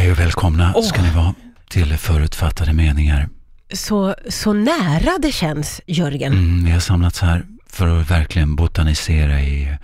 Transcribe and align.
Hej 0.00 0.12
och 0.12 0.18
välkomna 0.18 0.72
Åh. 0.74 0.82
ska 0.82 1.02
ni 1.02 1.10
vara 1.10 1.34
till 1.68 1.96
förutfattade 1.96 2.72
meningar. 2.72 3.28
Så, 3.72 4.14
så 4.28 4.52
nära 4.52 5.18
det 5.18 5.32
känns, 5.32 5.80
Jörgen. 5.86 6.32
Mm, 6.32 6.64
vi 6.64 6.70
har 6.70 6.80
samlats 6.80 7.20
här 7.20 7.42
för 7.66 8.00
att 8.00 8.10
verkligen 8.10 8.56
botanisera 8.56 9.40
i, 9.40 9.76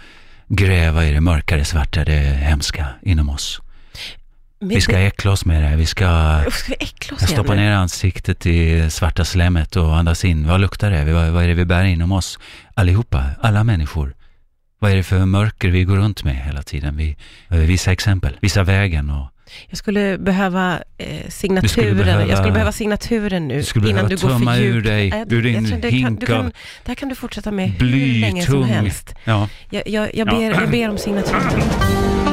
gräva 0.48 1.04
i 1.04 1.12
det 1.12 1.20
mörkare, 1.20 1.64
svarta, 1.64 2.04
det 2.04 2.12
hemska 2.20 2.86
inom 3.02 3.28
oss. 3.30 3.60
Men 4.60 4.68
Vi 4.68 4.80
ska 4.80 4.92
det- 4.96 5.06
äckla 5.06 5.30
oss 5.30 5.44
med 5.44 5.62
det. 5.70 5.76
Vi 5.76 5.86
ska 5.86 6.42
ska 6.52 6.68
vi 6.72 6.76
äckla 6.84 7.16
oss 7.16 7.30
stoppa 7.30 7.54
ner 7.54 7.72
ansiktet 7.72 8.46
i 8.46 8.90
svarta 8.90 9.24
slemmet 9.24 9.76
och 9.76 9.96
andas 9.96 10.24
in. 10.24 10.48
Vad 10.48 10.60
luktar 10.60 10.90
det? 10.90 11.12
Vad, 11.12 11.28
vad 11.30 11.44
är 11.44 11.48
det 11.48 11.54
vi 11.54 11.64
bär 11.64 11.84
inom 11.84 12.12
oss? 12.12 12.38
Allihopa, 12.74 13.24
alla 13.40 13.64
människor. 13.64 14.14
Vad 14.78 14.90
är 14.90 14.96
det 14.96 15.02
för 15.02 15.26
mörker 15.26 15.68
vi 15.68 15.84
går 15.84 15.96
runt 15.96 16.24
med 16.24 16.36
hela 16.36 16.62
tiden? 16.62 16.96
Vi 16.96 17.16
behöver 17.48 17.66
visa 17.68 17.92
exempel, 17.92 18.36
visa 18.40 18.62
vägen 18.62 19.10
och 19.10 19.28
Jag 19.68 19.78
skulle 19.78 20.18
behöva 20.18 20.78
eh, 20.98 21.28
signaturen. 21.28 21.68
skulle 21.68 21.94
behöva- 21.94 22.26
Jag 22.26 22.38
skulle 22.38 22.52
behöva 22.52 22.72
signaturen 22.72 23.48
nu 23.48 23.62
Du 23.74 23.88
innan 23.88 24.08
du 24.08 24.16
går 24.16 24.28
för 24.38 24.58
ur 24.60 24.74
djupt. 24.74 24.86
dig, 24.86 25.10
Nej, 25.10 25.24
ur 25.30 25.42
din 25.42 25.64
det 25.80 25.80
kan, 25.80 25.90
hink 25.90 26.20
du 26.20 26.26
kan, 26.26 26.44
Det 26.44 26.88
här 26.88 26.94
kan 26.94 27.08
du 27.08 27.14
fortsätta 27.14 27.50
med 27.52 27.70
hur 27.70 28.20
länge 28.20 28.42
som 28.42 28.62
helst. 28.64 29.14
Ja. 29.24 29.48
Jag, 29.70 29.88
jag, 29.88 30.14
jag, 30.14 30.28
ber, 30.28 30.42
Ja. 30.50 30.60
jag 30.60 30.70
ber 30.70 30.88
om 30.88 30.98
signatur. 30.98 31.36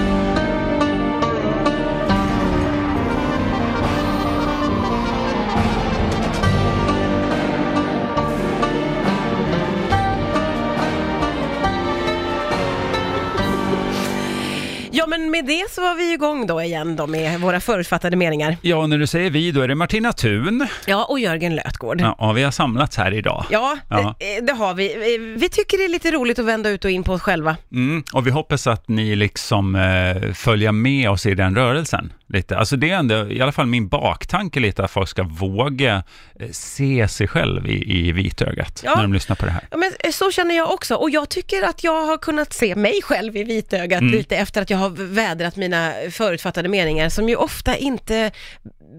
med 15.33 15.45
det 15.45 15.71
så 15.71 15.81
var 15.81 15.95
vi 15.95 16.13
igång 16.13 16.47
då 16.47 16.61
igen 16.61 16.95
då 16.95 17.07
med 17.07 17.39
våra 17.39 17.59
förutfattade 17.59 18.15
meningar. 18.15 18.57
ja, 18.61 18.87
när 18.87 18.97
du 18.97 19.07
säger 19.07 19.29
vi, 19.29 19.51
då 19.51 19.61
är 19.61 19.67
det 19.67 19.75
Martina 19.75 20.13
Thun. 20.13 20.67
Ja, 20.85 21.03
och 21.05 21.19
Jörgen 21.19 21.55
Lötgård. 21.55 22.01
Ja, 22.01 22.31
vi 22.31 22.43
har 22.43 22.51
samlats 22.51 22.97
här 22.97 23.13
idag. 23.13 23.45
Ja, 23.49 23.77
Ja. 23.89 24.15
Det, 24.19 24.39
det 24.39 24.53
har 24.53 24.73
vi. 24.73 24.93
Eh, 25.15 25.21
Vi 25.39 25.49
tycker 25.49 25.77
det 25.77 25.83
är 25.85 25.89
lite 25.89 26.11
roligt 26.11 26.39
att 26.39 26.45
vända 26.45 26.69
ut 26.69 26.85
och 26.85 26.91
in 26.91 27.03
på 27.03 27.13
oss 27.13 27.21
själva. 27.21 27.57
Mm, 27.71 28.03
och 28.13 28.27
vi 28.27 28.31
hoppas 28.31 28.67
att 28.67 28.87
ni 28.87 29.15
liksom 29.15 29.75
eh, 29.75 30.31
följer 30.33 30.71
med 30.71 31.09
oss 31.09 31.25
i 31.25 31.35
den 31.35 31.55
rörelsen 31.55 32.13
lite. 32.33 32.57
Alltså 32.57 32.75
det 32.75 32.89
är 32.91 32.95
ändå, 32.97 33.27
i 33.31 33.41
alla 33.41 33.51
fall 33.51 33.65
min 33.65 33.87
baktanke 33.87 34.59
lite, 34.59 34.83
att 34.83 34.91
folk 34.91 35.09
ska 35.09 35.23
våga 35.23 36.03
eh, 36.39 36.49
se 36.51 37.07
sig 37.07 37.27
själv 37.27 37.67
i, 37.67 37.99
i 38.07 38.11
vitögat 38.11 38.81
Ja. 38.85 38.95
när 38.95 39.01
de 39.01 39.13
lyssnar 39.13 39.35
på 39.35 39.45
det 39.45 39.51
här. 39.51 39.67
Ja, 39.71 39.77
men 39.77 39.91
eh, 39.99 40.11
så 40.11 40.31
känner 40.31 40.55
jag 40.55 40.71
också 40.71 40.95
och 40.95 41.09
jag 41.09 41.29
tycker 41.29 41.63
att 41.63 41.83
jag 41.83 42.05
har 42.05 42.17
kunnat 42.17 42.53
se 42.53 42.75
mig 42.75 43.01
själv 43.03 43.37
i 43.37 43.43
vitögat 43.43 44.01
Mm. 44.01 44.13
lite 44.13 44.35
efter 44.37 44.61
att 44.61 44.69
jag 44.69 44.77
har 44.77 44.89
vädrat 44.89 45.55
mina 45.55 45.93
förutfattade 46.11 46.69
meningar 46.69 47.09
som 47.09 47.29
ju 47.29 47.35
ofta 47.35 47.75
inte 47.77 48.31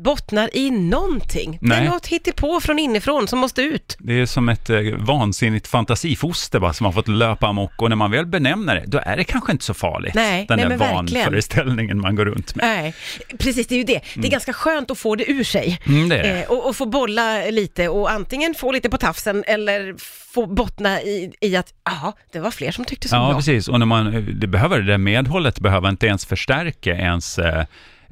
bottnar 0.04 0.50
i 0.56 0.70
någonting. 0.70 1.58
Det 1.60 1.68
Nej. 1.68 1.86
är 1.86 1.90
något 1.90 2.06
hittepå 2.06 2.60
från 2.60 2.78
inifrån 2.78 3.28
som 3.28 3.38
måste 3.38 3.62
ut. 3.62 3.96
Det 4.00 4.20
är 4.20 4.26
som 4.26 4.48
ett 4.48 4.70
eh, 4.70 4.80
vansinnigt 4.98 5.66
fantasifoster 5.66 6.60
bara, 6.60 6.72
som 6.72 6.86
har 6.86 6.92
fått 6.92 7.08
löpa 7.08 7.46
amok 7.46 7.82
och 7.82 7.88
när 7.88 7.96
man 7.96 8.10
väl 8.10 8.26
benämner 8.26 8.74
det, 8.74 8.84
då 8.86 9.00
är 9.06 9.16
det 9.16 9.24
kanske 9.24 9.52
inte 9.52 9.64
så 9.64 9.74
farligt. 9.74 10.14
Nej, 10.14 10.46
den 10.48 10.58
nej, 10.58 10.68
där 10.68 10.76
vanföreställningen 10.76 12.00
man 12.00 12.16
går 12.16 12.24
runt 12.24 12.54
med. 12.54 12.66
Nej, 12.66 12.94
precis 13.38 13.66
det 13.66 13.74
är 13.74 13.78
ju 13.78 13.84
det. 13.84 14.00
Det 14.14 14.28
är 14.28 14.30
ganska 14.30 14.52
skönt 14.52 14.90
att 14.90 14.98
få 14.98 15.16
det 15.16 15.30
ur 15.30 15.44
sig. 15.44 15.80
Mm, 15.86 16.08
det 16.08 16.16
det. 16.16 16.42
Eh, 16.42 16.50
och, 16.50 16.68
och 16.68 16.76
få 16.76 16.86
bolla 16.86 17.44
lite 17.50 17.88
och 17.88 18.10
antingen 18.10 18.54
få 18.54 18.72
lite 18.72 18.90
på 18.90 18.96
tafsen 18.98 19.44
eller 19.46 19.94
få 20.34 20.46
bottna 20.46 21.02
i, 21.02 21.32
i 21.40 21.56
att, 21.56 21.74
ja, 21.84 22.12
det 22.32 22.38
var 22.38 22.50
fler 22.50 22.70
som 22.70 22.84
tyckte 22.84 23.08
som 23.08 23.18
Ja, 23.18 23.28
jag. 23.28 23.36
precis. 23.36 23.68
Och 23.68 23.78
när 23.78 23.86
man, 23.86 24.26
det 24.40 24.46
behöver 24.46 24.80
det 24.80 24.86
där 24.86 24.98
medhållet 24.98 25.60
behöver 25.60 25.88
inte 25.88 26.06
ens 26.06 26.26
förstärka 26.26 26.90
ens 26.96 27.38
eh, 27.38 27.64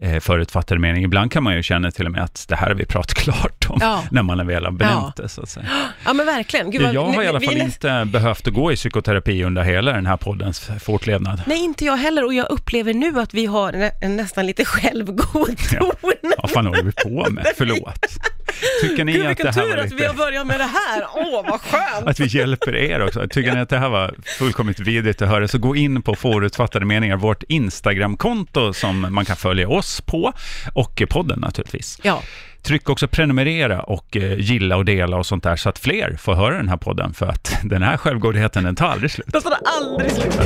eh, 0.03 0.21
förutfattade 0.21 0.81
mening. 0.81 1.05
Ibland 1.05 1.33
kan 1.33 1.43
man 1.43 1.55
ju 1.57 1.63
känna 1.63 1.91
till 1.91 2.07
och 2.07 2.13
med 2.13 2.23
att 2.23 2.45
det 2.49 2.57
här 2.57 2.67
har 2.69 2.75
vi 2.75 2.85
pratat 2.87 3.15
klart 3.19 3.67
om, 3.71 3.79
Ja. 3.81 4.05
när 4.11 4.23
man 4.23 4.47
väl 4.47 4.65
har 4.65 4.73
benämnt 4.73 5.15
Ja. 5.17 5.23
det, 5.23 5.29
så 5.29 5.43
att 5.43 5.49
säga. 5.49 5.67
Ja 6.05 6.13
men 6.13 6.27
verkligen. 6.27 6.71
Gud, 6.71 6.83
Ja, 6.83 6.87
vad- 6.87 6.95
jag 6.95 7.03
har 7.17 7.23
i 7.23 7.29
alla 7.29 7.41
fall 7.41 7.57
är 7.57 7.65
inte 7.65 8.05
behövt 8.13 8.49
att 8.49 8.55
gå 8.55 8.73
i 8.73 8.77
psykoterapi 8.77 9.45
under 9.45 9.63
hela 9.63 9.93
den 9.93 10.07
här 10.07 10.17
poddens 10.17 10.71
fortlevnad. 10.81 11.43
Nej, 11.47 11.59
inte 11.65 11.85
jag 11.85 11.97
heller 11.97 12.25
och 12.25 12.35
jag 12.35 12.51
upplever 12.51 12.95
nu 12.95 13.21
att 13.21 13.35
vi 13.35 13.47
har 13.47 13.73
en, 13.73 13.91
en 14.01 14.17
nästan 14.17 14.47
lite 14.47 14.65
självgod 14.65 15.59
ton. 15.71 16.13
Vad 16.39 16.51
fan 16.51 16.67
håller 16.67 16.83
vi 16.83 16.93
på 16.93 17.27
med? 17.31 17.47
Förlåt. 17.57 18.07
Tycker 18.81 19.05
ni 19.05 19.13
Gud 19.13 19.27
att 19.27 19.37
det 19.37 19.45
här 19.45 19.53
tur 19.53 19.77
var 19.77 19.85
att 19.85 19.93
vi 19.93 20.05
har 20.05 20.13
lite... 20.13 20.15
börjat 20.15 20.47
med 20.47 20.61
det 20.61 20.65
här. 20.65 21.07
Åh, 21.15 21.51
vad 21.51 21.61
skönt. 21.61 22.09
Att 22.09 22.21
vi 22.21 22.27
hjälper 22.39 22.77
er 22.77 23.07
också. 23.07 23.29
Tycker 23.29 23.55
ni 23.55 23.61
att 23.61 23.69
det 23.69 23.79
här 23.79 23.89
var 23.89 24.15
fullkomligt 24.39 24.81
vidrigt 24.81 25.23
att 25.23 25.29
höra, 25.29 25.49
så 25.49 25.59
gå 25.59 25.77
in 25.77 26.03
på 26.03 26.15
Förutfattade 26.15 26.87
meningar, 26.87 27.17
vårt 27.17 27.43
Instagramkonto 27.43 28.73
som 28.73 29.07
man 29.15 29.25
kan 29.25 29.37
följa 29.37 29.69
oss 29.69 30.01
på, 30.01 30.33
och 30.75 31.03
podden 31.09 31.39
naturligtvis. 31.39 31.99
Ja, 32.03 32.23
Tryck 32.63 32.89
också 32.89 33.09
prenumerera 33.09 33.83
och 33.83 34.17
eh, 34.17 34.39
gilla 34.39 34.77
och 34.77 34.85
dela 34.85 35.17
och 35.17 35.27
sånt 35.27 35.45
där, 35.45 35.57
så 35.57 35.69
att 35.69 35.79
fler 35.79 36.17
får 36.17 36.35
höra 36.35 36.57
den 36.57 36.69
här 36.69 36.77
podden, 36.77 37.15
för 37.15 37.27
att 37.27 37.57
den 37.65 37.83
här 37.83 37.97
självgodheten, 37.97 38.65
den 38.65 38.77
tar 38.77 38.89
aldrig 38.89 39.11
slut. 39.11 39.27
det 39.33 39.41
tar 39.41 39.59
aldrig 39.65 40.11
slut. 40.11 40.41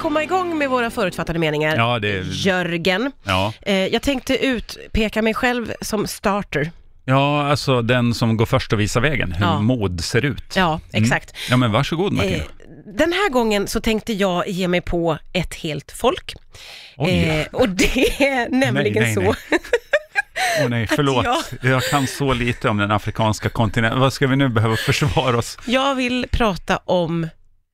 Komma 0.00 0.22
igång 0.22 0.58
med 0.58 0.70
våra 0.70 0.90
förutfattade 0.90 1.38
meningar? 1.38 1.76
Ja, 1.76 1.98
det... 1.98 2.22
Jörgen, 2.26 3.12
Ja. 3.24 3.52
eh, 3.62 3.86
jag 3.86 4.02
tänkte 4.02 4.46
utpeka 4.46 5.22
mig 5.22 5.34
själv 5.34 5.72
som 5.80 6.06
starter. 6.06 6.70
ja, 7.04 7.46
alltså 7.50 7.82
den 7.82 8.14
som 8.14 8.36
går 8.36 8.46
först 8.46 8.72
och 8.72 8.80
visar 8.80 9.00
vägen, 9.00 9.32
hur 9.32 9.44
Ja. 9.44 9.60
mod 9.60 10.04
ser 10.04 10.24
ut. 10.24 10.56
Ja, 10.56 10.80
exakt. 10.92 11.34
Ja, 11.50 11.56
men 11.56 11.72
varsågod 11.72 12.12
Martina. 12.12 12.36
Eh, 12.36 12.42
den 12.96 13.12
här 13.12 13.30
gången 13.30 13.66
så 13.66 13.80
tänkte 13.80 14.12
jag 14.12 14.48
ge 14.48 14.68
mig 14.68 14.80
på 14.80 15.18
ett 15.32 15.54
helt 15.54 15.92
folk. 15.92 16.34
Oj. 16.96 17.10
Eh, 17.24 17.46
och 17.52 17.68
det 17.68 18.22
är 18.24 18.48
nämligen 18.48 19.02
nej, 19.02 19.14
så. 19.14 19.20
nej. 19.20 19.34
Åh 20.62 20.68
nej, 20.68 20.86
förlåt. 20.86 21.24
jag- 21.24 21.70
Jag 21.72 21.82
kan 21.82 22.06
så 22.06 22.32
lite 22.32 22.68
om 22.68 22.76
den 22.76 22.90
afrikanska 22.90 23.48
kontinenten. 23.48 24.00
Vad 24.00 24.12
ska 24.12 24.26
vi 24.26 24.36
nu 24.36 24.48
behöva 24.48 24.76
försvara 24.76 25.38
oss? 25.38 25.58
Jag 25.66 25.94
vill 25.94 26.26
prata 26.30 26.76
om 26.76 27.28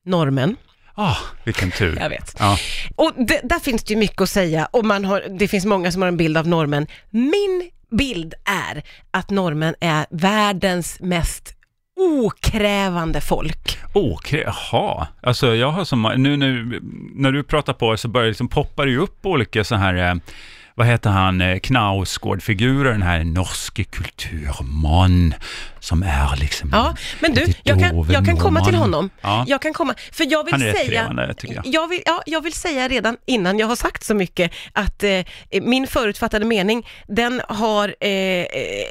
normen. 0.05 0.55
Ah, 0.99 1.17
vilken 1.43 1.71
tur. 1.71 1.97
Jag 2.01 2.09
vet. 2.09 2.35
Ja. 2.39 2.57
Och 2.95 3.13
det, 3.27 3.41
där 3.43 3.59
finns 3.59 3.83
det 3.83 3.93
ju 3.93 3.99
mycket 3.99 4.21
att 4.21 4.29
säga 4.29 4.65
och 4.71 4.85
man 4.85 5.05
har, 5.05 5.23
det 5.39 5.47
finns 5.47 5.65
många 5.65 5.91
som 5.91 6.01
har 6.01 6.09
en 6.09 6.17
bild 6.17 6.37
av 6.37 6.47
normen. 6.47 6.87
Min 7.09 7.69
bild 7.91 8.33
är 8.45 8.83
att 9.11 9.29
normen 9.29 9.75
är 9.79 10.05
världens 10.09 10.99
mest 10.99 11.53
okrävande 11.99 13.21
folk. 13.21 13.77
Okej, 13.93 14.43
jaha. 14.45 15.07
Alltså 15.21 15.55
jag 15.55 15.71
har 15.71 15.85
som, 15.85 16.13
nu, 16.17 16.37
nu 16.37 16.79
när 17.15 17.31
du 17.31 17.43
pratar 17.43 17.73
på 17.73 17.97
så 17.97 18.07
börjar 18.07 18.25
det 18.25 18.29
liksom 18.29 18.47
poppa 18.47 18.85
det 18.85 18.91
ju 18.91 18.97
upp 18.97 19.25
olika 19.25 19.63
så 19.63 19.75
här, 19.75 19.95
eh, 19.95 20.15
vad 20.77 20.87
heter 20.87 21.09
han, 21.09 21.41
eh, 21.41 21.59
Knausgård-figurer, 21.59 22.91
den 22.91 23.01
här 23.01 23.23
norske 23.23 23.83
kulturman 23.83 25.33
som 25.79 26.03
är 26.03 26.35
liksom... 26.39 26.69
Ja, 26.73 26.95
men 27.19 27.33
du, 27.33 27.45
jag 27.63 27.79
kan, 27.79 28.05
jag 28.09 28.25
kan 28.25 28.37
komma 28.37 28.65
till 28.65 28.75
honom. 28.75 29.09
Ja. 29.21 29.45
Jag 29.47 29.61
kan 29.61 29.73
komma, 29.73 29.95
för 30.11 30.31
jag 30.31 30.43
vill 30.43 30.53
Han 30.53 30.61
är 30.61 30.73
säga... 30.73 30.85
trevande, 30.85 31.33
tycker 31.33 31.61
jag. 31.65 31.87
vill, 31.87 32.01
ja, 32.05 32.21
jag 32.25 32.41
vill 32.41 32.53
säga 32.53 32.87
redan 32.87 33.17
innan 33.25 33.59
jag 33.59 33.67
har 33.67 33.75
sagt 33.75 34.03
så 34.03 34.13
mycket 34.13 34.51
att 34.73 35.03
eh, 35.03 35.21
min 35.61 35.87
förutfattade 35.87 36.45
mening, 36.45 36.87
den 37.07 37.41
har 37.49 37.95
eh, 37.99 38.45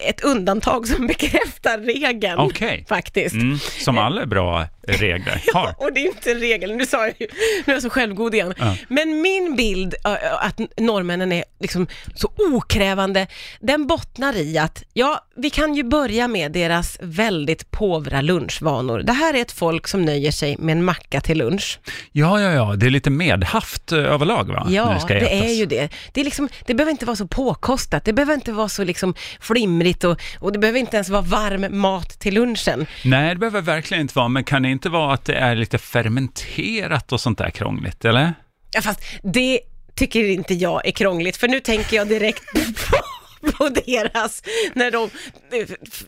ett 0.08 0.20
undantag 0.24 0.88
som 0.88 1.06
bekräftar 1.06 1.78
regeln. 1.78 2.38
Okej. 2.38 2.84
Faktiskt. 2.88 3.34
Mm, 3.34 3.58
som 3.58 3.98
alla 3.98 4.26
bra 4.26 4.66
regler 4.86 5.42
har. 5.54 5.74
Och 5.78 5.92
det 5.92 6.00
är 6.00 6.06
inte 6.06 6.30
en 6.30 6.40
regel, 6.40 6.76
nu 6.76 6.86
sa 6.86 7.06
jag 7.06 7.14
ju, 7.18 7.26
nu 7.66 7.72
är 7.72 7.76
jag 7.76 7.82
så 7.82 7.90
självgod 7.90 8.34
igen. 8.34 8.54
Ja. 8.58 8.76
Men 8.88 9.20
min 9.20 9.56
bild 9.56 9.94
att 10.40 10.60
norrmännen 10.76 11.32
är 11.32 11.44
liksom 11.58 11.86
så 12.14 12.30
okrävande, 12.52 13.26
den 13.60 13.86
bottnar 13.86 14.36
i 14.36 14.58
att, 14.58 14.82
ja, 14.92 15.20
vi 15.36 15.50
kan 15.50 15.74
ju 15.74 15.82
börja 15.82 16.28
med 16.28 16.52
deras 16.52 16.98
väldigt 17.00 17.70
påvra 17.70 18.20
lunchvanor. 18.20 18.98
Det 18.98 19.12
här 19.12 19.34
är 19.34 19.42
ett 19.42 19.52
folk 19.52 19.88
som 19.88 20.02
nöjer 20.02 20.30
sig 20.30 20.56
med 20.58 20.72
en 20.72 20.84
macka 20.84 21.20
till 21.20 21.38
lunch. 21.38 21.80
Ja, 22.12 22.40
ja, 22.40 22.52
ja, 22.52 22.76
det 22.76 22.86
är 22.86 22.90
lite 22.90 23.10
medhaft 23.10 23.92
överlag 23.92 24.44
va? 24.44 24.66
Ja, 24.70 25.04
det, 25.08 25.14
det 25.14 25.34
är 25.34 25.52
ju 25.52 25.66
det. 25.66 25.88
Det, 26.12 26.20
är 26.20 26.24
liksom, 26.24 26.48
det 26.66 26.74
behöver 26.74 26.90
inte 26.90 27.06
vara 27.06 27.16
så 27.16 27.26
påkostat, 27.26 28.04
det 28.04 28.12
behöver 28.12 28.34
inte 28.34 28.52
vara 28.52 28.68
så 28.68 28.84
liksom 28.84 29.14
flimrigt 29.40 30.04
och, 30.04 30.20
och 30.40 30.52
det 30.52 30.58
behöver 30.58 30.78
inte 30.78 30.96
ens 30.96 31.08
vara 31.08 31.22
varm 31.22 31.80
mat 31.80 32.20
till 32.20 32.34
lunchen. 32.34 32.86
Nej, 33.04 33.28
det 33.28 33.38
behöver 33.38 33.60
verkligen 33.60 34.00
inte 34.00 34.14
vara, 34.18 34.28
men 34.28 34.44
kan 34.44 34.62
det 34.62 34.68
inte 34.76 34.88
vara 34.88 35.14
att 35.14 35.24
det 35.24 35.34
är 35.34 35.54
lite 35.54 35.78
fermenterat 35.78 37.12
och 37.12 37.20
sånt 37.20 37.38
där 37.38 37.50
krångligt, 37.50 38.04
eller? 38.04 38.34
Ja, 38.70 38.82
fast 38.82 39.00
det 39.22 39.60
tycker 39.94 40.24
inte 40.24 40.54
jag 40.54 40.86
är 40.86 40.90
krångligt, 40.90 41.36
för 41.36 41.48
nu 41.48 41.60
tänker 41.60 41.96
jag 41.96 42.08
direkt 42.08 42.44
på 42.90 42.96
på 43.58 43.68
deras, 43.68 44.42
när 44.74 44.90
de, 44.90 45.10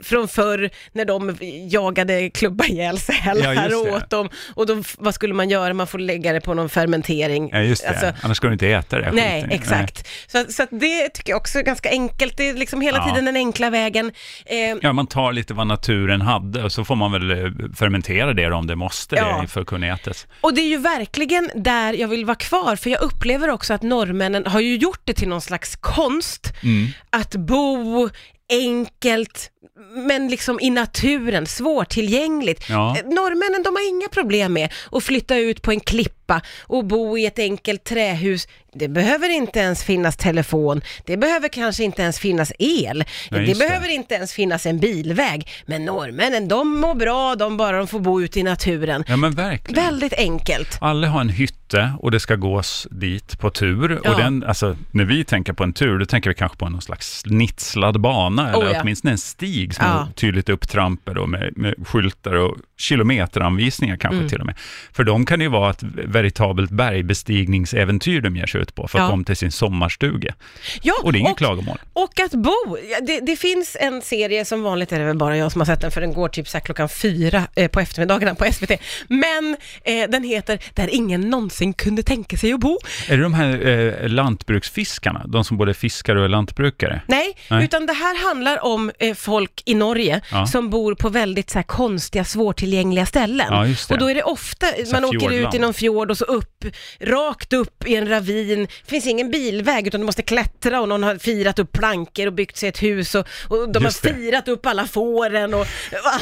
från 0.02 0.28
förr, 0.28 0.70
när 0.92 1.04
de 1.04 1.36
jagade 1.70 2.30
klubba 2.30 2.64
ihjäl 2.64 2.96
Ja, 3.08 3.14
sälar 3.14 3.68
det. 3.68 3.74
åt 3.76 4.10
dem. 4.10 4.28
Och 4.54 4.66
då, 4.66 4.82
vad 4.98 5.14
skulle 5.14 5.34
man 5.34 5.50
göra? 5.50 5.74
Man 5.74 5.86
får 5.86 5.98
lägga 5.98 6.32
det 6.32 6.40
på 6.40 6.54
någon 6.54 6.68
fermentering. 6.68 7.48
Ja, 7.52 7.58
just 7.60 7.82
det. 7.82 7.88
Alltså, 7.88 8.12
Annars 8.22 8.36
ska 8.36 8.46
du 8.46 8.52
inte 8.52 8.68
äta 8.68 8.98
det. 8.98 9.12
Nej, 9.12 9.42
skiten. 9.42 9.58
exakt. 9.60 10.08
Så, 10.26 10.44
så 10.52 10.62
att 10.62 10.68
det 10.72 11.08
tycker 11.08 11.30
jag 11.32 11.36
också 11.36 11.58
är 11.58 11.62
ganska 11.62 11.90
enkelt. 11.90 12.36
Det 12.36 12.48
är 12.48 12.54
liksom 12.54 12.80
hela 12.80 12.98
Ja. 12.98 13.08
tiden 13.08 13.24
den 13.24 13.36
enkla 13.36 13.70
vägen. 13.70 14.12
Eh, 14.46 14.56
Ja, 14.82 14.92
man 14.92 15.06
tar 15.06 15.32
lite 15.32 15.54
vad 15.54 15.66
naturen 15.66 16.20
hade 16.20 16.62
och 16.64 16.72
så 16.72 16.84
får 16.84 16.96
man 16.96 17.12
väl 17.12 17.30
eh, 17.30 17.36
fermentera 17.78 18.32
det 18.32 18.46
om 18.50 18.66
det 18.66 18.76
måste 18.76 19.16
Ja. 19.16 19.38
det 19.42 19.48
för 19.48 19.60
att 19.60 19.66
kunna 19.66 19.86
ätas. 19.94 20.26
Och 20.40 20.54
det 20.54 20.60
är 20.60 20.68
ju 20.68 20.78
verkligen 20.78 21.50
där 21.54 21.92
jag 21.92 22.08
vill 22.08 22.24
vara 22.24 22.34
kvar, 22.36 22.76
för 22.76 22.90
jag 22.90 23.02
upplever 23.02 23.50
också 23.50 23.74
att 23.74 23.82
norrmännen 23.82 24.46
har 24.46 24.60
ju 24.60 24.76
gjort 24.76 25.00
det 25.04 25.12
till 25.14 25.28
någon 25.28 25.40
slags 25.40 25.76
konst, 25.76 26.52
Mm 26.62 26.86
att 27.20 27.36
bo 27.36 28.08
enkelt, 28.50 29.50
men 29.94 30.28
liksom 30.28 30.60
i 30.60 30.70
naturen, 30.70 31.46
svårtillgängligt. 31.46 32.68
Ja. 32.68 32.96
Eh, 32.98 33.04
Norrmännen, 33.04 33.62
de 33.62 33.74
har 33.76 33.88
inga 33.88 34.08
problem 34.08 34.52
med 34.52 34.72
att 34.92 35.04
flytta 35.04 35.36
ut 35.36 35.62
på 35.62 35.70
en 35.70 35.80
klippa 35.80 36.40
och 36.60 36.84
bo 36.84 37.18
i 37.18 37.26
ett 37.26 37.38
enkelt 37.38 37.84
trähus. 37.84 38.48
Det 38.74 38.88
behöver 38.88 39.30
inte 39.30 39.58
ens 39.58 39.84
finnas 39.84 40.16
telefon, 40.16 40.80
det 41.06 41.16
behöver 41.16 41.48
kanske 41.48 41.84
inte 41.84 42.02
ens 42.02 42.18
finnas 42.18 42.52
el, 42.58 43.04
Nej, 43.30 43.40
det 43.40 43.46
just 43.46 43.60
det. 43.60 43.66
behöver 43.68 43.88
inte 43.88 44.14
ens 44.14 44.32
finnas 44.32 44.66
en 44.66 44.78
bilväg. 44.78 45.48
Men 45.66 45.84
norrmännen, 45.84 46.48
de 46.48 46.80
mår 46.80 46.94
bra, 46.94 47.34
de 47.34 47.56
bara 47.56 47.76
de 47.78 47.86
får 47.86 48.00
bo 48.00 48.20
ute 48.22 48.40
i 48.40 48.42
naturen. 48.42 49.04
Ja, 49.08 49.16
men 49.16 49.32
verkligen. 49.32 49.84
Väldigt 49.84 50.12
enkelt. 50.12 50.78
Alla 50.80 51.06
har 51.08 51.20
en 51.20 51.28
hytte 51.28 51.92
och 52.00 52.10
det 52.10 52.20
ska 52.20 52.36
gås 52.36 52.86
dit 52.90 53.38
på 53.38 53.50
tur. 53.50 54.00
Ja. 54.04 54.10
Och 54.12 54.20
den, 54.20 54.44
alltså, 54.44 54.76
när 54.90 55.04
vi 55.04 55.24
tänker 55.24 55.52
på 55.52 55.64
en 55.64 55.72
tur, 55.72 55.98
då 55.98 56.06
tänker 56.06 56.30
vi 56.30 56.34
kanske 56.34 56.58
på 56.58 56.68
någon 56.68 56.82
slags 56.82 57.18
snitslad 57.20 58.00
bana, 58.00 58.37
eller 58.46 58.58
Oh, 58.68 58.72
ja. 58.72 58.80
åtminstone 58.82 59.12
en 59.12 59.18
stig 59.18 59.74
som 59.74 59.84
Ja. 59.86 60.08
tydligt 60.14 60.48
upptrampad 60.48 61.18
och 61.18 61.28
med, 61.28 61.52
med 61.56 61.74
skyltar 61.86 62.32
och 62.34 62.56
kilometeranvisningar 62.78 63.96
kanske 63.96 64.16
Mm. 64.16 64.28
till 64.28 64.40
och 64.40 64.46
med. 64.46 64.54
För 64.92 65.04
de 65.04 65.26
kan 65.26 65.40
ju 65.40 65.48
vara 65.48 65.70
ett 65.70 65.82
veritabelt 65.82 66.70
bergbestigningsäventyr 66.70 68.20
de 68.20 68.36
ger 68.36 68.46
sig 68.46 68.60
ut 68.60 68.74
på 68.74 68.88
för 68.88 68.98
att 68.98 69.04
Ja. 69.04 69.10
komma 69.10 69.24
till 69.24 69.36
sin 69.36 69.52
sommarstuga. 69.52 70.34
Ja, 70.82 70.94
Och 71.02 71.12
det 71.12 71.18
är 71.18 71.20
inget 71.20 71.32
och, 71.32 71.38
klagomål. 71.38 71.78
och 71.92 72.20
att 72.20 72.32
bo. 72.34 72.76
Det, 73.02 73.20
det 73.20 73.36
finns 73.36 73.76
en 73.80 74.02
serie, 74.02 74.44
som 74.44 74.62
vanligt 74.62 74.92
är 74.92 74.98
det 74.98 75.04
väl 75.04 75.16
bara 75.16 75.36
jag 75.36 75.52
som 75.52 75.60
har 75.60 75.66
sett 75.66 75.80
den, 75.80 75.90
för 75.90 76.00
den 76.00 76.12
går 76.12 76.28
typ 76.28 76.48
så 76.48 76.60
klockan 76.60 76.88
fyra 76.88 77.42
eh, 77.54 77.68
på 77.70 77.80
eftermiddagarna 77.80 78.34
på 78.34 78.44
SVT. 78.52 78.70
Men 79.08 79.56
eh, 79.84 80.10
den 80.10 80.22
heter 80.24 80.58
Där 80.74 80.88
ingen 80.94 81.20
någonsin 81.30 81.72
kunde 81.72 82.02
tänka 82.02 82.36
sig 82.36 82.52
att 82.52 82.60
bo. 82.60 82.78
Är 83.08 83.16
det 83.16 83.22
de 83.22 83.34
här 83.34 83.66
eh, 83.66 84.08
lantbruksfiskarna, 84.08 85.24
de 85.26 85.44
som 85.44 85.56
både 85.56 85.70
är 85.70 85.74
fiskare 85.74 86.18
och 86.18 86.24
är 86.24 86.28
lantbrukare? 86.28 87.00
Nej, 87.06 87.36
Nej. 87.50 87.64
utan 87.64 87.86
det 87.86 87.92
här 87.92 88.16
handlar 88.28 88.64
om 88.64 88.90
eh, 88.98 89.14
folk 89.14 89.62
i 89.64 89.74
Norge 89.74 90.20
Ja. 90.32 90.46
som 90.46 90.70
bor 90.70 90.94
på 90.94 91.08
väldigt 91.08 91.50
så 91.50 91.58
här, 91.58 91.62
konstiga, 91.62 92.24
svårtillgängliga 92.24 93.06
ställen. 93.06 93.46
Ja, 93.50 93.66
just 93.66 93.88
det. 93.88 93.94
Och 93.94 94.00
då 94.00 94.10
är 94.10 94.14
det 94.14 94.22
ofta, 94.22 94.66
man 94.92 95.04
åker 95.04 95.32
ut 95.32 95.54
i 95.54 95.58
någon 95.58 95.74
fjord 95.74 96.10
och 96.10 96.18
så 96.18 96.24
upp, 96.24 96.64
rakt 97.00 97.52
upp 97.52 97.86
i 97.88 97.96
en 97.96 98.08
ravin. 98.08 98.58
Det 98.84 98.90
finns 98.90 99.06
ingen 99.06 99.30
bilväg 99.30 99.86
utan 99.86 100.00
du 100.00 100.06
måste 100.06 100.22
klättra 100.22 100.80
och 100.80 100.88
någon 100.88 101.02
har 101.02 101.16
firat 101.16 101.58
upp 101.58 101.72
plankor 101.72 102.26
och 102.26 102.32
byggt 102.32 102.56
sig 102.56 102.68
ett 102.68 102.82
hus 102.82 103.14
och, 103.14 103.26
och 103.48 103.72
de 103.72 103.82
Just 103.84 104.04
har 104.04 104.12
det. 104.12 104.16
firat 104.18 104.48
upp 104.48 104.66
alla 104.66 104.86
fåren 104.86 105.54
och, 105.54 105.60
och 105.60 105.66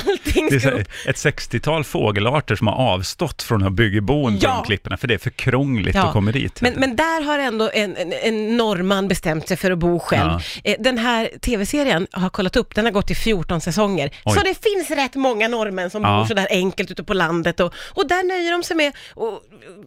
allting 0.09 0.49
Det 0.51 0.57
är 0.57 0.61
ska 0.61 0.71
upp. 0.71 0.89
ett 1.07 1.17
60-tal 1.17 1.85
fågelarter 1.85 2.57
som 2.57 2.67
har 2.67 2.75
avstått 2.95 3.43
från 3.43 3.63
att 3.67 3.73
bygga 3.73 4.01
bon 4.01 4.39
på 4.39 4.45
Ja. 4.47 4.55
de 4.63 4.67
klipporna, 4.67 4.97
för 4.97 5.09
det 5.09 5.15
är 5.15 5.19
för 5.19 5.31
krångligt 5.31 5.97
att 5.97 6.13
komma 6.13 6.33
dit. 6.33 6.61
Men, 6.61 6.73
men 6.77 6.97
där 6.97 7.23
har 7.25 7.39
ändå 7.39 7.71
en, 7.75 7.97
en, 7.97 8.13
en 8.23 8.57
norrman 8.57 9.09
bestämt 9.09 9.49
sig 9.49 9.57
för 9.57 9.71
att 9.71 9.79
bo 9.79 9.99
själv. 9.99 10.31
Eh, 10.65 10.75
Den 10.79 10.99
här 10.99 11.31
tv-serien 11.41 11.96
har 12.13 12.23
jag 12.23 12.33
kollat 12.33 12.57
upp, 12.57 12.75
den 12.75 12.85
har 12.85 12.93
gått 12.93 13.11
i 13.11 13.15
14 13.15 13.61
säsonger. 13.61 14.11
Oj. 14.25 14.35
Så 14.35 14.41
det 14.45 14.55
finns 14.63 14.91
rätt 14.91 15.15
många 15.15 15.49
norrmän 15.49 15.91
som 15.91 16.03
Ja. 16.03 16.19
bor 16.19 16.25
sådär 16.27 16.47
enkelt 16.51 16.91
ute 16.91 17.05
på 17.05 17.15
landet 17.15 17.61
och, 17.61 17.75
och 17.95 18.09
där 18.09 18.29
nöjer 18.29 18.53
de 18.53 18.63
sig 18.63 18.77
med, 18.77 18.93
och, 19.15 19.41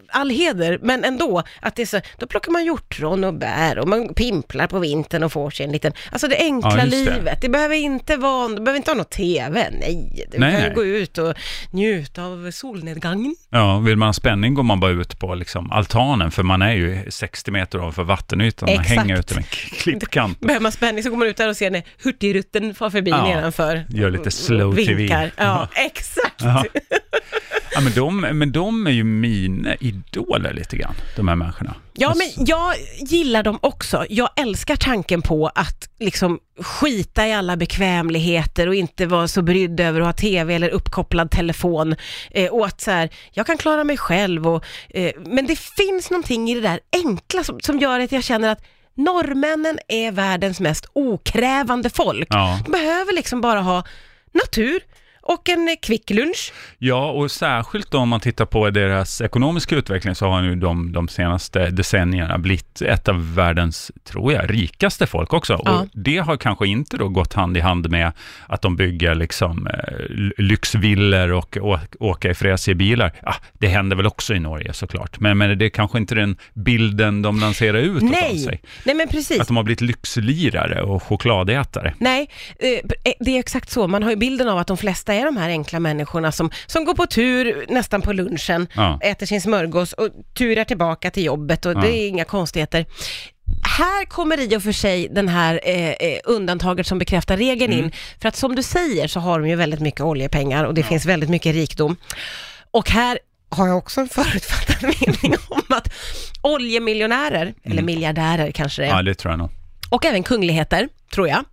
all 0.08 0.30
heder, 0.30 0.78
men 0.82 1.04
ändå, 1.04 1.42
att 1.60 1.76
det 1.76 1.82
är 1.82 1.86
så, 1.86 2.00
då 2.18 2.26
plockar 2.26 2.52
man 2.52 2.64
hjortron 2.64 3.24
och 3.24 3.34
bär 3.34 3.78
och 3.78 3.88
man 3.88 4.14
pimplar 4.14 4.66
på 4.66 4.78
vintern 4.78 5.22
och 5.22 5.32
får 5.32 5.50
sig 5.50 5.66
en 5.66 5.72
liten, 5.72 5.92
alltså 6.12 6.28
det 6.28 6.36
enkla 6.38 6.70
Ja, 6.70 6.76
det. 6.76 6.86
livet. 6.90 7.38
Det. 7.40 7.48
behöver 7.48 7.74
inte 7.76 8.16
vara, 8.16 8.48
det 8.48 8.60
behöver 8.60 8.76
inte 8.76 8.90
ha 8.90 8.96
någon 8.96 9.04
TV, 9.04 9.70
nej. 9.80 10.26
Du 10.32 10.38
Nej, 10.38 10.62
kan 10.62 10.74
gå 10.74 10.84
ut 10.84 11.18
och 11.18 11.34
njuta 11.70 12.24
av 12.24 12.50
solnedgången. 12.50 13.36
Ja, 13.50 13.78
vill 13.78 13.96
man 13.96 14.08
ha 14.08 14.12
spänning 14.12 14.54
går 14.54 14.62
man 14.62 14.80
bara 14.80 14.90
ut 14.90 15.18
på 15.18 15.34
liksom 15.34 15.72
altanen, 15.72 16.30
för 16.30 16.42
man 16.42 16.62
är 16.62 16.72
ju 16.72 17.10
60 17.10 17.50
meter 17.50 17.78
ovanför 17.78 18.02
vattenytan. 18.04 18.66
Man 18.66 18.80
Exakt. 18.80 19.00
hänger 19.00 19.18
ute 19.18 19.34
med 19.34 19.48
klippkant. 19.48 20.40
Behöver 20.40 20.62
man 20.62 20.72
spänning 20.72 21.02
så 21.04 21.10
går 21.10 21.16
man 21.16 21.28
ut 21.28 21.36
där 21.36 21.48
och 21.48 21.56
ser 21.56 21.70
när 21.70 21.82
Hurtigruten 22.04 22.74
far 22.74 22.90
förbi 22.90 23.10
Ja, 23.10 23.22
nedanför. 23.24 23.84
gör 23.88 24.10
lite 24.10 24.30
slow 24.30 24.74
Vinkar. 24.74 24.94
TV. 24.94 25.30
Ja, 25.36 25.68
exakt. 25.74 26.42
Ja. 26.42 26.64
Ja, 27.74 27.80
men, 27.80 27.92
de, 27.92 28.20
men 28.20 28.52
de 28.52 28.86
är 28.86 28.90
ju 28.90 29.04
mina 29.04 29.74
idoler 29.80 30.52
lite 30.52 30.76
grann, 30.76 30.94
de 31.16 31.28
här 31.28 31.34
människorna. 31.36 31.74
Ja, 31.92 32.08
Alltså, 32.08 32.24
men 32.38 32.46
jag 32.46 32.74
gillar 33.00 33.42
dem 33.42 33.58
också. 33.62 34.06
Jag 34.08 34.28
älskar 34.36 34.76
tanken 34.76 35.22
på 35.22 35.46
att 35.54 35.88
liksom 36.00 36.38
skita 36.60 37.26
i 37.28 37.32
alla 37.32 37.56
bekvämligheter 37.56 38.66
och 38.68 38.74
inte 38.74 39.06
vara 39.06 39.28
så 39.28 39.42
brydd 39.42 39.80
över 39.80 40.00
att 40.00 40.06
ha 40.06 40.12
TV 40.12 40.54
eller 40.54 40.68
uppkopplad 40.68 41.30
telefon. 41.30 41.94
Eh, 42.30 42.50
och 42.50 42.66
att 42.66 42.80
så 42.80 42.90
här, 42.90 43.08
jag 43.32 43.46
kan 43.46 43.58
klara 43.58 43.84
mig 43.84 43.96
själv 43.96 44.48
och, 44.48 44.64
eh, 44.88 45.12
men 45.26 45.46
det 45.46 45.58
finns 45.58 46.10
någonting 46.10 46.50
i 46.50 46.54
det 46.54 46.60
där 46.60 46.80
enkla 47.04 47.44
som, 47.44 47.60
som 47.60 47.78
gör 47.78 48.00
att 48.00 48.12
jag 48.12 48.24
känner 48.24 48.48
att 48.48 48.62
norrmännen 48.94 49.78
är 49.88 50.12
världens 50.12 50.60
mest 50.60 50.86
okrävande 50.92 51.90
folk. 51.90 52.28
Ja. 52.30 52.60
De 52.64 52.72
behöver 52.72 53.12
liksom 53.12 53.40
bara 53.40 53.60
ha 53.60 53.84
natur 54.32 54.80
och 55.22 55.48
en 55.48 55.68
eh, 55.68 55.74
kvick 55.82 56.10
lunch. 56.10 56.52
Ja, 56.78 57.10
och 57.10 57.30
särskilt 57.30 57.94
om 57.94 58.08
man 58.08 58.20
tittar 58.20 58.44
på 58.46 58.70
deras 58.70 59.20
ekonomiska 59.20 59.76
utveckling 59.76 60.14
så 60.14 60.26
har 60.26 60.42
nu 60.42 60.56
de 60.56 60.92
de 60.92 61.08
senaste 61.08 61.70
decennierna 61.70 62.38
blivit 62.38 62.82
ett 62.82 63.08
av 63.08 63.34
världens, 63.34 63.90
tror 64.04 64.32
jag, 64.32 64.50
rikaste 64.54 65.06
folk 65.06 65.32
också. 65.32 65.60
Ja. 65.64 65.80
Och 65.80 65.88
det 65.92 66.16
har 66.18 66.36
kanske 66.36 66.66
inte 66.66 66.96
då 66.96 67.08
gått 67.08 67.32
hand 67.32 67.56
i 67.56 67.60
hand 67.60 67.90
med 67.90 68.12
att 68.46 68.62
de 68.62 68.76
bygger 68.76 69.14
liksom 69.14 69.66
eh, 69.66 70.42
lyxvillor 70.44 71.32
och 71.32 71.56
å- 71.60 71.78
åka 72.00 72.30
i 72.30 72.34
fräsiga 72.34 72.74
bilar. 72.74 73.12
Ja, 73.22 73.34
det 73.52 73.68
händer 73.68 73.96
väl 73.96 74.06
också 74.06 74.34
i 74.34 74.40
Norge 74.40 74.72
såklart, 74.72 75.20
men, 75.20 75.38
men 75.38 75.58
det 75.58 75.64
är 75.64 75.68
kanske 75.70 75.98
inte 75.98 76.14
den 76.14 76.36
bilden 76.54 77.22
de 77.22 77.40
lanserar 77.40 77.78
ut 77.78 78.02
av 78.02 78.08
sig. 78.08 78.46
Nej, 78.46 78.60
nej 78.84 78.94
men 78.94 79.08
precis. 79.08 79.40
Att 79.40 79.46
de 79.46 79.56
har 79.56 79.64
blivit 79.64 79.80
lyxlirare 79.80 80.82
och 80.82 81.02
chokladätare. 81.02 81.94
Nej, 81.98 82.28
eh, 82.58 82.78
det 83.20 83.30
är 83.36 83.38
exakt 83.40 83.70
så. 83.70 83.86
Man 83.88 84.02
har 84.02 84.10
ju 84.10 84.16
bilden 84.16 84.48
av 84.48 84.58
att 84.58 84.66
de 84.66 84.76
flesta 84.76 85.09
är 85.12 85.24
de 85.24 85.36
här 85.36 85.48
enkla 85.48 85.80
människorna 85.80 86.32
som, 86.32 86.50
som 86.66 86.84
går 86.84 86.94
på 86.94 87.06
tur 87.06 87.64
nästan 87.68 88.02
på 88.02 88.12
lunchen, 88.12 88.68
Ja. 88.74 88.98
äter 89.02 89.26
sin 89.26 89.40
smörgås 89.40 89.92
och 89.92 90.08
turar 90.38 90.64
tillbaka 90.64 91.10
till 91.10 91.24
jobbet 91.24 91.66
och 91.66 91.72
Ja. 91.72 91.80
det 91.80 91.88
är 91.98 92.08
inga 92.08 92.24
konstigheter. 92.24 92.86
Här 93.78 94.04
kommer 94.04 94.40
i 94.40 94.56
och 94.56 94.62
för 94.62 94.72
sig 94.72 95.08
den 95.10 95.28
här 95.28 95.60
eh, 95.64 95.88
eh, 95.90 96.18
undantaget 96.24 96.86
som 96.86 96.98
bekräftar 96.98 97.36
regeln 97.36 97.72
Mm. 97.72 97.84
in. 97.84 97.92
För 98.20 98.28
att 98.28 98.36
som 98.36 98.54
du 98.54 98.62
säger 98.62 99.08
så 99.08 99.20
har 99.20 99.40
de 99.40 99.48
ju 99.48 99.56
väldigt 99.56 99.80
mycket 99.80 100.00
oljepengar 100.00 100.64
och 100.64 100.74
det 100.74 100.82
finns 100.82 101.06
väldigt 101.06 101.30
mycket 101.30 101.54
rikdom. 101.54 101.96
Och 102.70 102.90
här 102.90 103.18
har 103.48 103.66
jag 103.68 103.76
också 103.78 104.00
en 104.00 104.08
förutfattad 104.08 104.82
mening 105.00 105.34
om 105.48 105.62
att 105.68 105.88
oljemiljonärer, 106.42 107.54
eller 107.64 107.82
miljardärer 107.82 108.50
kanske 108.50 108.82
det 108.82 108.86
är, 108.86 108.90
Mm. 108.90 109.06
Ja, 109.06 109.10
det 109.10 109.14
tror 109.14 109.32
jag 109.32 109.38
nog. 109.38 109.50
och 109.90 110.04
även 110.04 110.22
kungligheter, 110.22 110.88
tror 111.14 111.28
jag, 111.28 111.44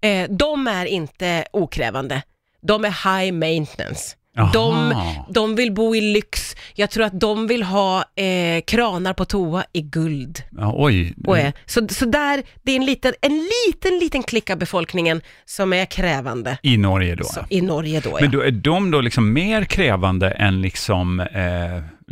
eh, 0.00 0.28
de 0.30 0.66
är 0.66 0.86
inte 0.86 1.44
okrävande. 1.52 2.22
De 2.62 2.84
är 2.84 3.20
high 3.20 3.32
maintenance. 3.32 4.16
De, 4.52 4.94
de 5.28 5.54
vill 5.54 5.72
bo 5.72 5.94
i 5.94 6.00
lyx. 6.00 6.56
Jag 6.74 6.90
tror 6.90 7.04
att 7.04 7.20
de 7.20 7.46
vill 7.46 7.62
ha 7.62 8.04
eh, 8.16 8.62
kranar 8.66 9.12
på 9.12 9.24
toa 9.24 9.64
i 9.72 9.82
guld. 9.82 10.42
Ja, 10.50 10.74
oj. 10.76 11.14
Och 11.26 11.38
är. 11.38 11.52
Så, 11.66 11.88
så 11.88 12.04
där, 12.04 12.42
det 12.62 12.72
är 12.72 12.76
en 12.76 12.84
liten, 12.84 13.12
en 13.20 13.48
liten, 13.66 13.98
liten 13.98 14.22
klick 14.22 14.50
av 14.50 14.58
befolkningen 14.58 15.20
som 15.44 15.72
är 15.72 15.84
krävande. 15.84 16.58
I 16.62 16.76
Norge 16.76 17.14
då? 17.14 17.24
Så, 17.24 17.40
I 17.50 17.60
Norge 17.60 18.00
då, 18.00 18.10
ja. 18.10 18.18
Men 18.20 18.30
då 18.30 18.40
är 18.40 18.50
de 18.50 18.90
då 18.90 19.00
liksom 19.00 19.32
mer 19.32 19.64
krävande 19.64 20.30
än 20.30 20.62
liksom, 20.62 21.20
eh, 21.20 21.26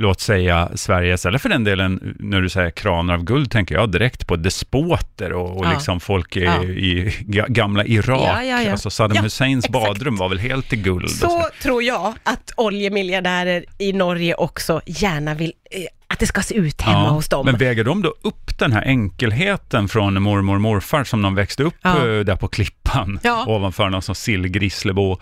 låt 0.00 0.20
säga 0.20 0.68
Sveriges, 0.74 1.26
eller 1.26 1.38
för 1.38 1.48
den 1.48 1.64
delen 1.64 2.16
när 2.18 2.40
du 2.40 2.48
säger 2.48 2.70
kranar 2.70 3.14
av 3.14 3.24
guld, 3.24 3.50
tänker 3.50 3.74
jag 3.74 3.90
direkt 3.92 4.26
på 4.26 4.36
despoter 4.36 5.32
och, 5.32 5.56
och 5.58 5.66
Ja. 5.66 5.70
liksom 5.72 6.00
folk 6.00 6.36
i, 6.36 6.40
Ja. 6.44 6.62
i 6.64 7.14
ga- 7.20 7.48
gamla 7.48 7.84
Irak. 7.84 8.20
Ja, 8.36 8.42
ja, 8.44 8.62
ja. 8.62 8.70
Alltså 8.72 8.90
Saddam 8.90 9.16
Ja, 9.16 9.22
Husseins 9.22 9.68
badrum 9.68 10.16
var 10.16 10.28
väl 10.28 10.38
helt 10.38 10.72
i 10.72 10.76
guld. 10.76 11.04
och 11.04 11.10
Så 11.10 11.42
tror 11.62 11.82
jag 11.82 12.14
att 12.22 12.52
oljemiljardärer 12.56 13.64
i 13.78 13.92
Norge 13.92 14.34
också 14.34 14.80
gärna 14.86 15.34
vill 15.34 15.52
eh, 15.70 15.80
att 16.10 16.18
det 16.18 16.26
ska 16.26 16.40
se 16.42 16.54
ut 16.54 16.80
hemma 16.80 17.08
hos 17.10 17.28
dem. 17.28 17.46
Men 17.46 17.56
väger 17.58 17.84
de 17.84 18.02
då 18.02 18.14
upp 18.22 18.58
den 18.58 18.72
här 18.72 18.82
enkelheten 18.82 19.88
från 19.88 20.22
mormor 20.22 20.54
och 20.54 20.60
morfar 20.60 21.04
som 21.04 21.22
de 21.22 21.34
växte 21.34 21.62
upp 21.62 21.74
Ja. 21.82 21.96
eh, 21.96 22.20
där 22.20 22.36
på 22.36 22.48
klippan 22.48 23.20
Ja. 23.22 23.44
ovanför 23.46 23.88
någon 23.88 24.02
som 24.02 24.14
sillgrisslebo? 24.14 25.18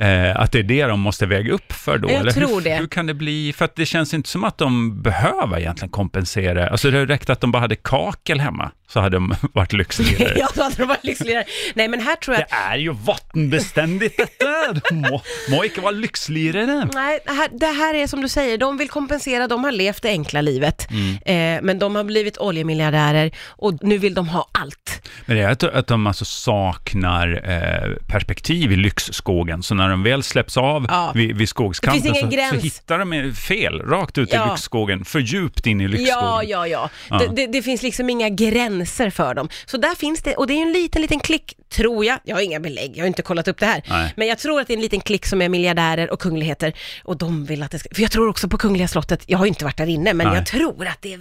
Eh, 0.00 0.40
att 0.40 0.52
det 0.52 0.58
är 0.58 0.62
det 0.62 0.84
de 0.84 1.00
måste 1.00 1.26
väga 1.26 1.52
upp 1.52 1.72
för 1.72 1.98
då? 1.98 2.10
Jag 2.10 2.20
eller 2.20 2.32
tror 2.32 2.54
hur, 2.54 2.60
det. 2.60 2.76
Hur 2.76 2.86
kan 2.86 3.06
det 3.06 3.14
bli? 3.14 3.52
För 3.52 3.64
att 3.64 3.76
det 3.76 3.86
känns 3.86 4.14
inte 4.14 4.28
som 4.28 4.44
att 4.44 4.58
de 4.58 5.02
behöver 5.02 5.58
egentligen 5.58 5.90
kompensera. 5.90 6.68
Alltså 6.68 6.90
det 6.90 7.06
räckte 7.06 7.32
att 7.32 7.40
de 7.40 7.52
bara 7.52 7.60
hade 7.60 7.76
kakel 7.76 8.40
hemma. 8.40 8.70
Så 8.88 9.00
hade 9.00 9.16
de 9.16 9.34
varit 9.52 9.72
lyxlirare. 9.72 10.34
ja, 10.38 10.48
då 10.54 10.62
hade 10.62 10.76
de 10.76 10.84
varit 10.88 11.04
lyxlirare. 11.04 11.44
Nej, 11.74 11.88
men 11.88 12.00
här 12.00 12.16
tror 12.16 12.36
jag 12.36 12.44
Det 12.48 12.54
är 12.54 12.76
ju 12.76 12.92
vattenbeständigt 12.92 14.16
detta! 14.16 14.72
De 14.90 14.94
må, 14.96 15.22
må 15.50 15.64
inte 15.64 15.80
vara 15.80 15.90
lyxlirare. 15.90 16.88
Nej, 16.94 17.18
det 17.26 17.32
här, 17.32 17.48
det 17.52 17.66
här 17.66 17.94
är 17.94 18.06
som 18.06 18.20
du 18.22 18.28
säger, 18.28 18.58
de 18.58 18.76
vill 18.76 18.88
kompensera, 18.88 19.46
de 19.48 19.64
har 19.64 19.72
levt 19.72 20.02
det 20.02 20.08
enkla 20.08 20.40
livet, 20.40 20.88
Mm. 20.90 21.56
eh, 21.56 21.62
men 21.62 21.78
de 21.78 21.96
har 21.96 22.04
blivit 22.04 22.38
oljemiljardärer 22.38 23.30
och 23.46 23.74
nu 23.82 23.98
vill 23.98 24.14
de 24.14 24.28
ha 24.28 24.48
allt. 24.52 25.08
Men 25.26 25.36
det 25.36 25.42
är 25.42 25.48
att, 25.50 25.62
att 25.64 25.86
de 25.86 26.06
alltså 26.06 26.24
saknar 26.24 27.42
eh, 27.50 27.94
perspektiv 28.06 28.72
i 28.72 28.76
lyxskogen, 28.76 29.62
så 29.62 29.74
när 29.74 29.88
de 29.88 30.02
väl 30.02 30.22
släpps 30.22 30.56
av 30.56 30.86
Ja. 30.88 31.12
vid, 31.14 31.36
vid 31.36 31.48
skogskanten 31.48 32.12
Det 32.12 32.48
så, 32.50 32.54
så 32.56 32.60
hittar 32.60 32.98
de 32.98 33.34
fel, 33.34 33.80
rakt 33.82 34.18
ut 34.18 34.28
i 34.32 34.34
Ja. 34.34 34.50
lyxskogen, 34.50 35.04
för 35.04 35.18
djupt 35.18 35.66
in 35.66 35.80
i 35.80 35.88
lyxskogen. 35.88 36.18
Ja, 36.24 36.42
ja, 36.42 36.66
ja. 36.66 36.90
Ja. 37.10 37.18
Det, 37.18 37.26
det, 37.36 37.46
det 37.52 37.62
finns 37.62 37.82
liksom 37.82 38.10
inga 38.10 38.28
gränser 38.28 38.77
för 39.10 39.34
dem. 39.34 39.48
Så 39.66 39.76
där 39.76 39.94
finns 39.94 40.22
det, 40.22 40.34
och 40.34 40.46
det 40.46 40.54
är 40.54 40.62
en 40.62 40.72
liten, 40.72 41.02
liten 41.02 41.20
klick, 41.20 41.56
tror 41.68 42.04
jag, 42.04 42.18
jag 42.24 42.36
har 42.36 42.42
inga 42.42 42.60
belägg, 42.60 42.96
jag 42.96 43.02
har 43.02 43.06
inte 43.06 43.22
kollat 43.22 43.48
upp 43.48 43.58
det 43.58 43.66
här, 43.66 43.82
Nej. 43.88 44.14
men 44.16 44.28
jag 44.28 44.38
tror 44.38 44.60
att 44.60 44.66
det 44.66 44.72
är 44.72 44.76
en 44.76 44.80
liten 44.82 45.00
klick 45.00 45.26
som 45.26 45.42
är 45.42 45.48
miljardärer 45.48 46.10
och 46.10 46.20
kungligheter 46.20 46.72
och 47.04 47.16
de 47.16 47.44
vill 47.44 47.62
att 47.62 47.70
det 47.70 47.78
ska, 47.78 47.88
för 47.94 48.02
jag 48.02 48.10
tror 48.10 48.28
också 48.28 48.48
på 48.48 48.58
Kungliga 48.58 48.88
slottet, 48.88 49.22
jag 49.26 49.38
har 49.38 49.44
ju 49.44 49.48
inte 49.48 49.64
varit 49.64 49.76
där 49.76 49.86
inne, 49.86 50.14
men 50.14 50.26
Nej. 50.26 50.36
jag 50.36 50.46
tror 50.46 50.86
att 50.86 51.02
det 51.02 51.12
är 51.14 51.18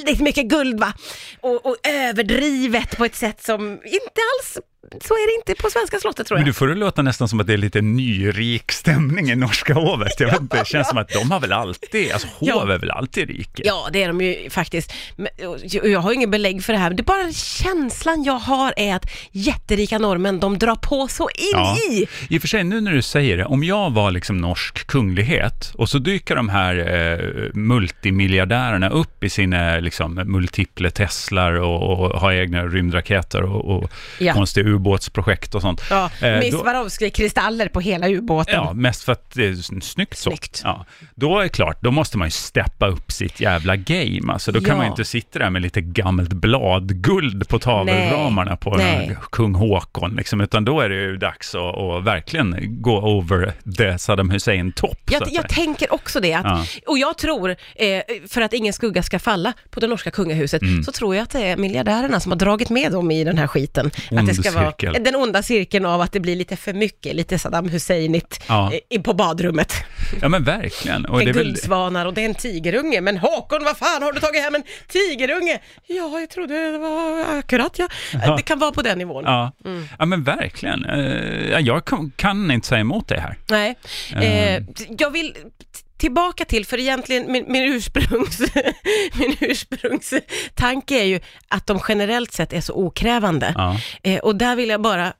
väldigt 0.00 0.20
mycket 0.20 0.44
guld 0.46 0.80
va? 0.80 0.92
Och, 1.40 1.66
och 1.66 1.76
överdrivet 1.88 2.96
på 2.96 3.04
ett 3.04 3.14
sätt 3.16 3.42
som 3.42 3.70
inte 3.72 4.20
alls, 4.40 4.58
så 5.02 5.14
är 5.14 5.26
det 5.26 5.50
inte 5.50 5.62
på 5.62 5.70
svenska 5.70 5.98
slottet 6.00 6.26
tror 6.26 6.38
Men 6.38 6.46
jag. 6.46 6.48
du 6.48 6.52
får 6.54 6.68
det 6.68 6.74
låta 6.74 7.02
nästan 7.02 7.28
som 7.28 7.40
att 7.40 7.46
det 7.46 7.52
är 7.52 7.56
lite 7.56 7.80
nyrik 7.80 8.72
stämning 8.72 9.30
i 9.30 9.36
norska 9.36 9.74
hovet. 9.74 10.20
Jag 10.20 10.30
vet 10.30 10.40
inte, 10.40 10.58
det 10.58 10.66
känns 10.66 10.88
som 10.88 10.98
att 10.98 11.08
de 11.08 11.30
har 11.30 11.40
väl 11.40 11.52
alltid, 11.52 12.12
alltså 12.12 12.28
hov 12.38 12.48
Ja. 12.48 12.72
är 12.74 12.78
väl 12.78 12.90
alltid 12.90 13.28
rike? 13.28 13.62
Ja, 13.64 13.88
det 13.92 14.02
är 14.02 14.08
de 14.08 14.20
ju 14.20 14.50
faktiskt. 14.50 14.92
Men, 15.16 15.28
Jag 15.82 16.00
har 16.00 16.12
ingen 16.12 16.30
belägg 16.30 16.64
för 16.64 16.72
det 16.72 16.78
här, 16.78 16.90
men 16.90 16.96
det 16.96 17.00
är 17.02 17.04
bara 17.04 17.32
känslan 17.32 18.24
jag 18.24 18.32
har 18.38 18.74
är 18.76 18.94
att 18.94 19.04
jätterika 19.80 19.98
norrmän, 19.98 20.40
de 20.40 20.58
drar 20.58 20.74
på 20.76 21.08
så 21.08 21.28
in 21.34 21.50
Ja. 21.52 21.76
i. 21.90 22.06
I 22.28 22.38
och 22.38 22.40
för 22.40 22.48
sig, 22.48 22.64
nu 22.64 22.80
när 22.80 22.92
du 22.92 23.02
säger 23.02 23.36
det, 23.36 23.44
om 23.44 23.64
jag 23.64 23.90
var 23.90 24.10
liksom 24.10 24.36
norsk 24.38 24.86
kunglighet 24.86 25.72
och 25.74 25.88
så 25.88 25.98
dyker 25.98 26.36
de 26.36 26.48
här 26.48 26.76
eh, 26.76 27.50
multimiljardärerna 27.54 28.88
upp 28.90 29.24
i 29.24 29.30
sina 29.30 29.78
liksom, 29.78 30.14
multipla 30.14 30.90
Teslar 30.90 31.52
och, 31.52 32.00
och 32.00 32.20
har 32.20 32.32
egna 32.32 32.64
rymdraketer 32.66 33.42
och, 33.42 33.76
och 33.76 33.90
Ja. 34.18 34.32
konstiga 34.32 34.66
ubåtsprojekt 34.68 35.54
och 35.54 35.60
sånt. 35.62 35.82
Ja, 35.90 36.10
Eh, 36.22 36.40
då- 36.52 36.58
Swarovski-kristaller 36.58 37.68
på 37.68 37.80
hela 37.80 38.08
ubåten. 38.08 38.54
Ja, 38.54 38.72
mest 38.72 39.02
för 39.04 39.12
att 39.12 39.30
det 39.34 39.46
är 39.46 39.80
snyggt 39.80 40.16
så. 40.18 40.30
Snyggt. 40.30 40.60
Ja. 40.64 40.86
Då 41.14 41.38
är 41.38 41.42
det 41.42 41.48
klart, 41.48 41.78
då 41.82 41.90
måste 41.90 42.18
man 42.18 42.26
ju 42.26 42.30
steppa 42.30 42.86
upp 42.86 43.12
sitt 43.12 43.40
jävla 43.40 43.76
game. 43.76 44.32
Alltså, 44.32 44.52
då 44.52 44.60
kan 44.60 44.68
Ja. 44.68 44.76
man 44.76 44.86
ju 44.86 44.90
inte 44.90 45.04
sitta 45.04 45.38
där 45.38 45.50
med 45.50 45.62
lite 45.62 45.80
gammalt 45.80 46.32
bladguld 46.32 47.48
på 47.48 47.58
tavelramarna 47.58 48.56
på 48.56 48.76
Nej. 48.76 49.16
kung 49.32 49.54
Håkon, 49.74 50.14
liksom, 50.16 50.40
utan 50.40 50.64
då 50.64 50.80
är 50.80 50.88
det 50.88 50.94
ju 50.94 51.16
dags 51.16 51.54
att, 51.54 51.78
att 51.78 52.04
verkligen 52.04 52.56
gå 52.82 52.98
over 52.98 53.52
the 53.78 53.98
Saddam 53.98 54.30
Hussein-topp. 54.30 54.98
Jag, 55.10 55.22
att 55.22 55.32
jag 55.32 55.48
tänker 55.48 55.92
också 55.92 56.20
det, 56.20 56.32
att, 56.34 56.44
Ja. 56.44 56.64
och 56.86 56.98
jag 56.98 57.18
tror, 57.18 57.50
eh, 57.74 58.02
för 58.28 58.40
att 58.40 58.52
ingen 58.52 58.72
skugga 58.72 59.02
ska 59.02 59.18
falla 59.18 59.52
på 59.70 59.80
det 59.80 59.86
norska 59.86 60.10
kungahuset, 60.10 60.62
Mm. 60.62 60.82
så 60.84 60.92
tror 60.92 61.14
jag 61.16 61.22
att 61.22 61.30
det 61.30 61.40
är 61.46 61.56
miljardärerna 61.56 62.20
som 62.20 62.32
har 62.32 62.38
dragit 62.38 62.70
med 62.70 62.92
dem 62.92 63.10
i 63.10 63.24
den 63.24 63.38
här 63.38 63.46
skiten. 63.46 63.86
att 63.86 64.12
Ond 64.12 64.28
det 64.28 64.34
ska 64.34 64.50
vara 64.50 64.64
cirkel. 64.70 64.96
den 65.04 65.14
onda 65.16 65.42
cirkeln 65.42 65.86
av 65.86 66.00
att 66.00 66.12
det 66.12 66.20
blir 66.20 66.36
lite 66.36 66.56
för 66.56 66.72
mycket, 66.72 67.14
lite 67.16 67.38
Saddam 67.38 67.68
Husseinigt 67.68 68.44
Ja. 68.48 68.72
eh, 68.90 69.00
på 69.02 69.14
badrummet. 69.14 69.72
Ja, 70.22 70.28
men 70.28 70.44
verkligen. 70.44 71.06
Och 71.06 71.18
det 71.18 71.24
är 71.30 71.32
guldsvanar 71.32 72.06
och 72.06 72.14
det 72.14 72.20
är 72.20 72.26
en 72.26 72.34
tigerunge. 72.34 73.00
Men 73.00 73.18
Håkon, 73.18 73.64
vad 73.64 73.76
fan 73.76 74.02
har 74.02 74.12
du 74.12 74.20
tagit 74.20 74.42
hem 74.42 74.54
en 74.54 74.62
tigerunge? 74.88 75.58
Ja, 75.86 76.20
jag 76.20 76.30
trodde 76.30 76.70
det 76.72 76.78
var 76.78 77.24
akkurat 77.38 77.78
ja. 77.78 77.88
Ja. 78.26 78.36
Det 78.36 78.42
kan 78.42 78.58
vara 78.58 78.72
på 78.72 78.82
den 78.82 78.98
nivån. 78.98 79.24
ja. 79.26 79.52
Mm. 79.64 79.88
ja, 79.98 80.04
men 80.06 80.22
verkligen. 80.24 80.84
Eh, 80.84 81.50
ja, 81.50 81.60
jag 81.60 81.84
kan, 82.16 82.50
inte 82.50 82.68
säga 82.68 82.80
emot 82.80 83.08
det 83.08 83.20
här. 83.20 83.38
Nej, 83.50 83.74
Eh. 84.14 84.54
eh, 84.54 84.62
jag 84.98 85.10
vill 85.10 85.34
tillbaka 85.96 86.44
till, 86.44 86.66
för 86.66 86.78
egentligen 86.80 87.32
min, 87.32 87.44
min, 87.48 87.62
ursprungs, 87.72 88.40
min 89.14 89.36
ursprungstanke 89.40 91.00
är 91.00 91.04
ju 91.04 91.20
att 91.48 91.66
de 91.66 91.80
generellt 91.88 92.32
sett 92.32 92.52
är 92.52 92.60
så 92.60 92.74
okrävande. 92.74 93.52
Ja. 93.56 93.80
Eh, 94.02 94.18
och 94.18 94.36
där 94.36 94.56
vill 94.56 94.68
jag 94.68 94.82
bara 94.82 95.12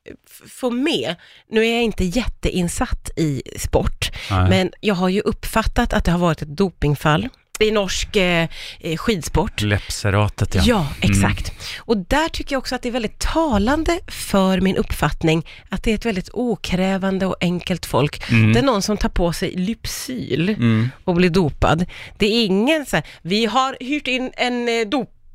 få 0.48 0.70
med, 0.70 1.14
nu 1.50 1.66
är 1.66 1.74
jag 1.74 1.82
inte 1.82 2.04
jätteinsatt 2.04 3.10
i 3.16 3.42
sport, 3.58 4.10
Nej. 4.30 4.48
men 4.50 4.70
jag 4.80 4.94
har 4.94 5.08
ju 5.08 5.20
uppfattat 5.20 5.92
att 5.92 6.04
det 6.04 6.10
har 6.10 6.18
varit 6.18 6.42
ett 6.42 6.56
dopingfall 6.56 7.28
i 7.64 7.70
norsk 7.70 8.16
eh, 8.16 8.48
eh, 8.80 8.96
skidsport. 8.96 9.60
Läppseratet, 9.62 10.54
ja. 10.54 10.62
Ja, 10.66 10.86
exakt. 11.00 11.52
Och 11.78 11.96
där 11.96 12.28
tycker 12.28 12.54
jag 12.54 12.58
också 12.58 12.74
att 12.74 12.82
det 12.82 12.88
är 12.88 12.92
väldigt 12.92 13.18
talande 13.18 13.98
för 14.08 14.60
min 14.60 14.76
uppfattning 14.76 15.46
att 15.68 15.82
det 15.82 15.90
är 15.90 15.94
ett 15.94 16.06
väldigt 16.06 16.30
okrävande 16.32 17.26
och 17.26 17.36
enkelt 17.40 17.86
folk. 17.86 18.30
Mm. 18.30 18.52
Det 18.52 18.58
är 18.58 18.62
någon 18.62 18.82
som 18.82 18.96
tar 18.96 19.08
på 19.08 19.32
sig 19.32 19.52
Lypsyl 19.56 20.48
Mm. 20.48 20.90
och 21.04 21.14
blir 21.14 21.30
dopad. 21.30 21.86
Det 22.18 22.26
är 22.26 22.44
ingen 22.44 22.86
så 22.86 22.96
här, 22.96 23.04
vi 23.22 23.46
har 23.46 23.76
hyrt 23.80 24.06
in 24.08 24.30
en 24.36 24.68
eh, 24.68 24.88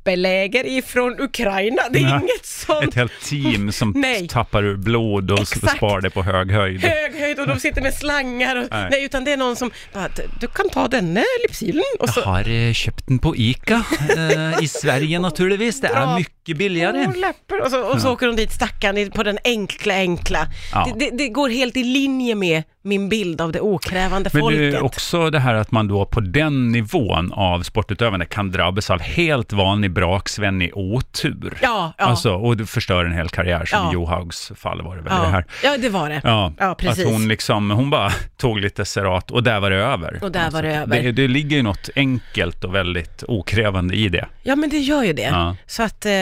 dopbeläger 0.06 0.66
ifrån 0.66 1.20
Ukraina. 1.20 1.82
Det 1.90 1.98
är 1.98 2.02
Nej. 2.02 2.12
inget 2.12 2.46
sånt. 2.46 2.88
Ett 2.88 2.94
helt 2.94 3.12
team 3.24 3.72
som 3.72 3.92
Nej. 3.96 4.28
tappar 4.28 4.64
ur 4.64 4.76
blod 4.76 5.30
och 5.30 5.40
Exakt. 5.40 5.76
spar 5.76 6.00
det 6.00 6.10
på 6.10 6.22
hög 6.22 6.52
höjd. 6.52 6.80
Hög 6.84 7.14
höjd 7.20 7.40
och 7.40 7.46
de 7.46 7.60
sitter 7.60 7.82
med 7.82 7.94
slangar. 7.94 8.56
Och, 8.56 8.66
Nej. 8.70 8.88
nej. 8.90 9.04
utan 9.04 9.24
det 9.24 9.32
är 9.32 9.36
någon 9.36 9.56
som 9.56 9.70
bara, 9.92 10.08
"Du- 10.40 10.46
kan 10.46 10.68
ta 10.70 10.88
denne 10.88 11.24
Lypsylen. 11.42 11.82
Och 12.00 12.08
så, 12.08 12.20
Jag 12.20 12.26
har 12.26 12.48
eh, 12.68 12.72
köpt 12.72 13.06
den 13.06 13.18
på 13.18 13.36
Ica 13.36 13.84
eh, 14.16 14.62
i 14.64 14.68
Sverige 14.68 15.18
naturligtvis. 15.18 15.80
Det 15.80 15.88
är 15.88 15.92
Bra. 15.92 16.16
Mycket 16.46 16.58
billigare. 16.58 17.06
Och 17.06 17.16
läppar. 17.16 17.60
Och 17.64 17.70
så, 17.70 17.80
och 17.92 18.00
så 18.00 18.12
åker 18.12 18.26
de 18.26 18.36
dit 18.36 18.52
stackarn 18.52 18.96
i- 18.98 19.10
på 19.10 19.22
den 19.22 19.38
enkla, 19.44 19.94
enkla. 19.94 20.46
Ja. 20.72 20.88
Det, 20.98 21.10
det, 21.10 21.16
det 21.16 21.28
går 21.28 21.48
helt 21.48 21.76
i 21.76 21.84
linje 21.84 22.34
med 22.34 22.62
min 22.82 23.08
bild 23.08 23.40
av 23.40 23.52
det 23.52 23.60
okrävande 23.60 24.30
Men 24.32 24.40
folket. 24.42 24.58
det 24.72 24.78
är 24.78 24.84
också 24.84 25.30
det 25.30 25.38
här 25.38 25.54
att 25.54 25.70
man 25.70 25.88
då 25.88 26.04
på 26.06 26.20
den 26.20 26.72
nivån 26.72 27.32
av 27.32 27.62
sportutövande 27.62 28.26
kan 28.26 28.50
drabbas 28.50 28.90
av 28.90 29.00
helt 29.00 29.52
vanlig 29.52 29.90
braksvännig 29.90 30.70
otur. 30.76 31.58
Ja, 31.62 31.92
ja. 31.98 32.04
Alltså, 32.04 32.32
och 32.34 32.56
det 32.56 32.66
förstör 32.66 33.04
en 33.04 33.12
hel 33.12 33.28
karriär, 33.28 33.64
som 33.64 33.78
Ja. 33.78 33.92
Johaugs 33.92 34.52
fall 34.56 34.82
var 34.82 34.96
det 34.96 35.02
väl 35.02 35.12
det 35.12 35.18
ja. 35.24 35.28
här. 35.28 35.44
ja, 35.64 35.76
det 35.78 35.88
var 35.88 36.08
det. 36.10 36.20
Ja, 36.24 36.52
Ja, 36.58 36.74
precis. 36.78 37.06
att 37.06 37.12
hon 37.12 37.28
liksom, 37.28 37.70
hon 37.70 37.90
bara 37.90 38.10
tog 38.36 38.60
lite 38.60 38.84
serat 38.84 39.30
och 39.30 39.42
där 39.42 39.60
var 39.60 39.70
det 39.70 39.76
över. 39.76 40.18
Och 40.22 40.32
där 40.32 40.50
var 40.50 40.62
det 40.62 40.74
över. 40.76 41.02
Det, 41.02 41.12
det 41.12 41.28
ligger 41.28 41.56
ju 41.56 41.62
något 41.62 41.88
enkelt 41.96 42.64
och 42.64 42.74
väldigt 42.74 43.24
okrävande 43.28 43.94
i 43.94 44.08
det. 44.08 44.26
Ja, 44.42 44.56
men 44.56 44.70
det 44.70 44.78
gör 44.78 45.02
ju 45.02 45.12
det. 45.12 45.22
Ja. 45.22 45.56
Så 45.66 45.82
att, 45.82 46.06
eh, 46.06 46.12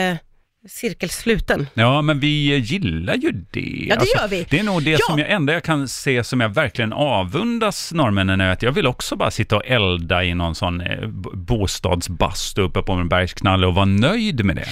cirkelsluten. 0.69 1.67
Ja, 1.73 2.01
men 2.01 2.19
vi 2.19 2.57
gillar 2.57 3.15
ju 3.15 3.31
det. 3.51 3.85
Ja, 3.89 3.95
det 3.95 4.05
gör 4.21 4.27
vi. 4.27 4.45
Det 4.49 4.59
är 4.59 4.63
nog 4.63 4.83
det 4.83 4.91
Ja. 4.91 4.97
som 5.09 5.19
jag, 5.19 5.31
enda 5.31 5.53
jag 5.53 5.63
kan 5.63 5.87
se 5.87 6.23
som 6.23 6.41
jag 6.41 6.49
verkligen 6.49 6.93
avundas 6.93 7.91
norrmännen 7.93 8.41
är 8.41 8.49
att 8.51 8.61
jag 8.61 8.71
vill 8.71 8.87
också 8.87 9.15
bara 9.15 9.31
sitta 9.31 9.55
och 9.55 9.65
elda 9.65 10.23
i 10.23 10.33
någon 10.33 10.55
sån 10.55 10.81
eh, 10.81 11.07
bostadsbastu 11.33 12.61
uppe 12.61 12.81
på 12.81 12.93
en 12.93 13.09
bergsknalle 13.09 13.67
och 13.67 13.75
vara 13.75 13.85
nöjd 13.85 14.45
med 14.45 14.55
det. 14.55 14.65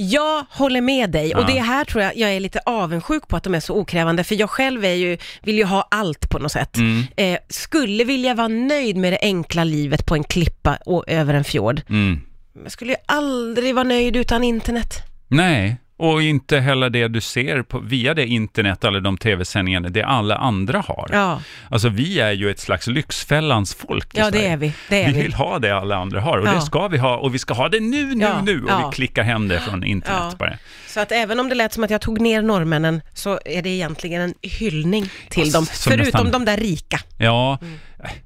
Jag 0.00 0.44
håller 0.50 0.80
med 0.80 1.10
dig 1.10 1.34
och 1.34 1.42
Ja. 1.42 1.46
det 1.46 1.60
här 1.60 1.84
tror 1.84 2.02
jag, 2.02 2.16
jag 2.16 2.30
är 2.32 2.40
lite 2.40 2.60
avundsjuk 2.66 3.28
på 3.28 3.36
att 3.36 3.44
de 3.44 3.54
är 3.54 3.60
så 3.60 3.74
okrävande, 3.76 4.24
för 4.24 4.34
jag 4.34 4.50
själv 4.50 4.84
är 4.84 4.94
ju, 4.94 5.18
vill 5.42 5.58
ju 5.58 5.64
ha 5.64 5.88
allt 5.90 6.30
på 6.30 6.38
något 6.38 6.52
sätt. 6.52 6.76
Mm. 6.76 7.04
Eh, 7.16 7.38
skulle 7.48 8.04
vilja 8.04 8.34
vara 8.34 8.48
nöjd 8.48 8.96
med 8.96 9.12
det 9.12 9.18
enkla 9.22 9.64
livet 9.64 10.06
på 10.06 10.14
en 10.14 10.24
klippa 10.24 10.76
och 10.86 11.04
över 11.06 11.34
en 11.34 11.44
fjord. 11.44 11.80
Mm. 11.88 12.20
Jag 12.62 12.72
skulle 12.72 12.92
ju 12.92 12.98
aldrig 13.06 13.74
vara 13.74 13.84
nöjd 13.84 14.16
utan 14.16 14.44
internet. 14.44 14.94
Nej, 15.28 15.76
och 15.96 16.22
inte 16.22 16.58
heller 16.60 16.90
det 16.90 17.08
du 17.08 17.20
ser 17.20 17.62
på, 17.62 17.78
via 17.78 18.14
det 18.14 18.26
internet 18.26 18.84
eller 18.84 19.00
de 19.00 19.18
tv-sändningarna, 19.18 19.88
det 19.88 20.02
alla 20.02 20.36
andra 20.36 20.80
har. 20.80 21.08
Ja, 21.12 21.40
Alltså 21.70 21.88
vi 21.88 22.20
är 22.20 22.32
ju 22.32 22.50
ett 22.50 22.60
slags 22.60 22.86
lyxfällans 22.86 23.74
folk 23.74 24.06
ja 24.14 24.30
det 24.30 24.46
är 24.46 24.56
vi. 24.56 24.72
Det 24.88 25.02
är 25.02 25.06
Vi 25.06 25.12
vi. 25.12 25.22
vill 25.22 25.34
ha 25.34 25.58
det 25.58 25.70
alla 25.70 25.96
andra 25.96 26.20
har 26.20 26.38
och 26.38 26.46
Ja. 26.48 26.52
det 26.52 26.60
ska 26.60 26.88
vi 26.88 26.98
ha 26.98 27.16
och 27.16 27.34
vi 27.34 27.38
ska 27.38 27.54
ha 27.54 27.68
det 27.68 27.80
nu, 27.80 28.14
nu, 28.14 28.24
Ja, 28.24 28.40
nu 28.42 28.62
och 28.64 28.70
ja. 28.70 28.88
vi 28.90 28.94
klickar 28.94 29.22
hem 29.22 29.48
det 29.48 29.60
från 29.60 29.84
internet 29.84 30.22
Ja. 30.30 30.36
bara. 30.38 30.58
Så 30.88 31.00
att 31.00 31.12
även 31.12 31.40
om 31.40 31.48
det 31.48 31.54
lät 31.54 31.72
som 31.72 31.84
att 31.84 31.90
jag 31.90 32.00
tog 32.00 32.20
ner 32.20 32.42
norrmännen 32.42 33.00
så 33.14 33.40
är 33.44 33.62
det 33.62 33.68
egentligen 33.70 34.22
en 34.22 34.34
hyllning 34.42 35.10
till 35.28 35.52
dem. 35.52 35.66
Förutom 35.66 36.04
nästan- 36.04 36.30
de 36.30 36.44
där 36.44 36.56
rika. 36.56 37.00
Ja, 37.18 37.58
Mm. 37.62 37.78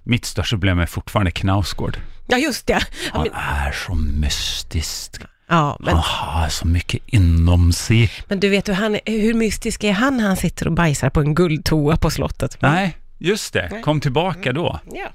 mitt 0.02 0.24
största 0.24 0.56
problem 0.56 0.78
är 0.78 0.86
fortfarande 0.86 1.30
Knausgård. 1.30 1.96
Ja, 2.26 2.38
just 2.38 2.66
det. 2.66 2.72
Ja, 2.72 2.78
Han 3.12 3.26
är 3.66 3.72
så 3.72 3.94
mystisk. 3.94 5.16
Ja, 5.52 5.76
men, 5.80 5.94
Han 5.94 6.02
har 6.02 6.48
så 6.48 6.66
mycket 6.66 7.02
inom 7.06 7.72
sig. 7.72 8.10
men 8.28 8.40
du 8.40 8.48
vet 8.48 8.68
hur, 8.68 8.74
han, 8.74 8.98
hur 9.06 9.34
mystisk 9.34 9.84
är 9.84 9.92
han 9.92 10.16
när 10.16 10.24
han 10.26 10.36
sitter 10.36 10.66
och 10.66 10.72
bajsar 10.72 11.10
på 11.10 11.20
en 11.20 11.34
guldtoa 11.34 11.96
på 11.96 12.10
slottet? 12.10 12.56
Nej, 12.60 12.96
just 13.18 13.52
det. 13.52 13.68
Nej. 13.70 13.82
Kom 13.82 14.00
tillbaka 14.00 14.52
då. 14.52 14.80
Ja. 14.92 15.08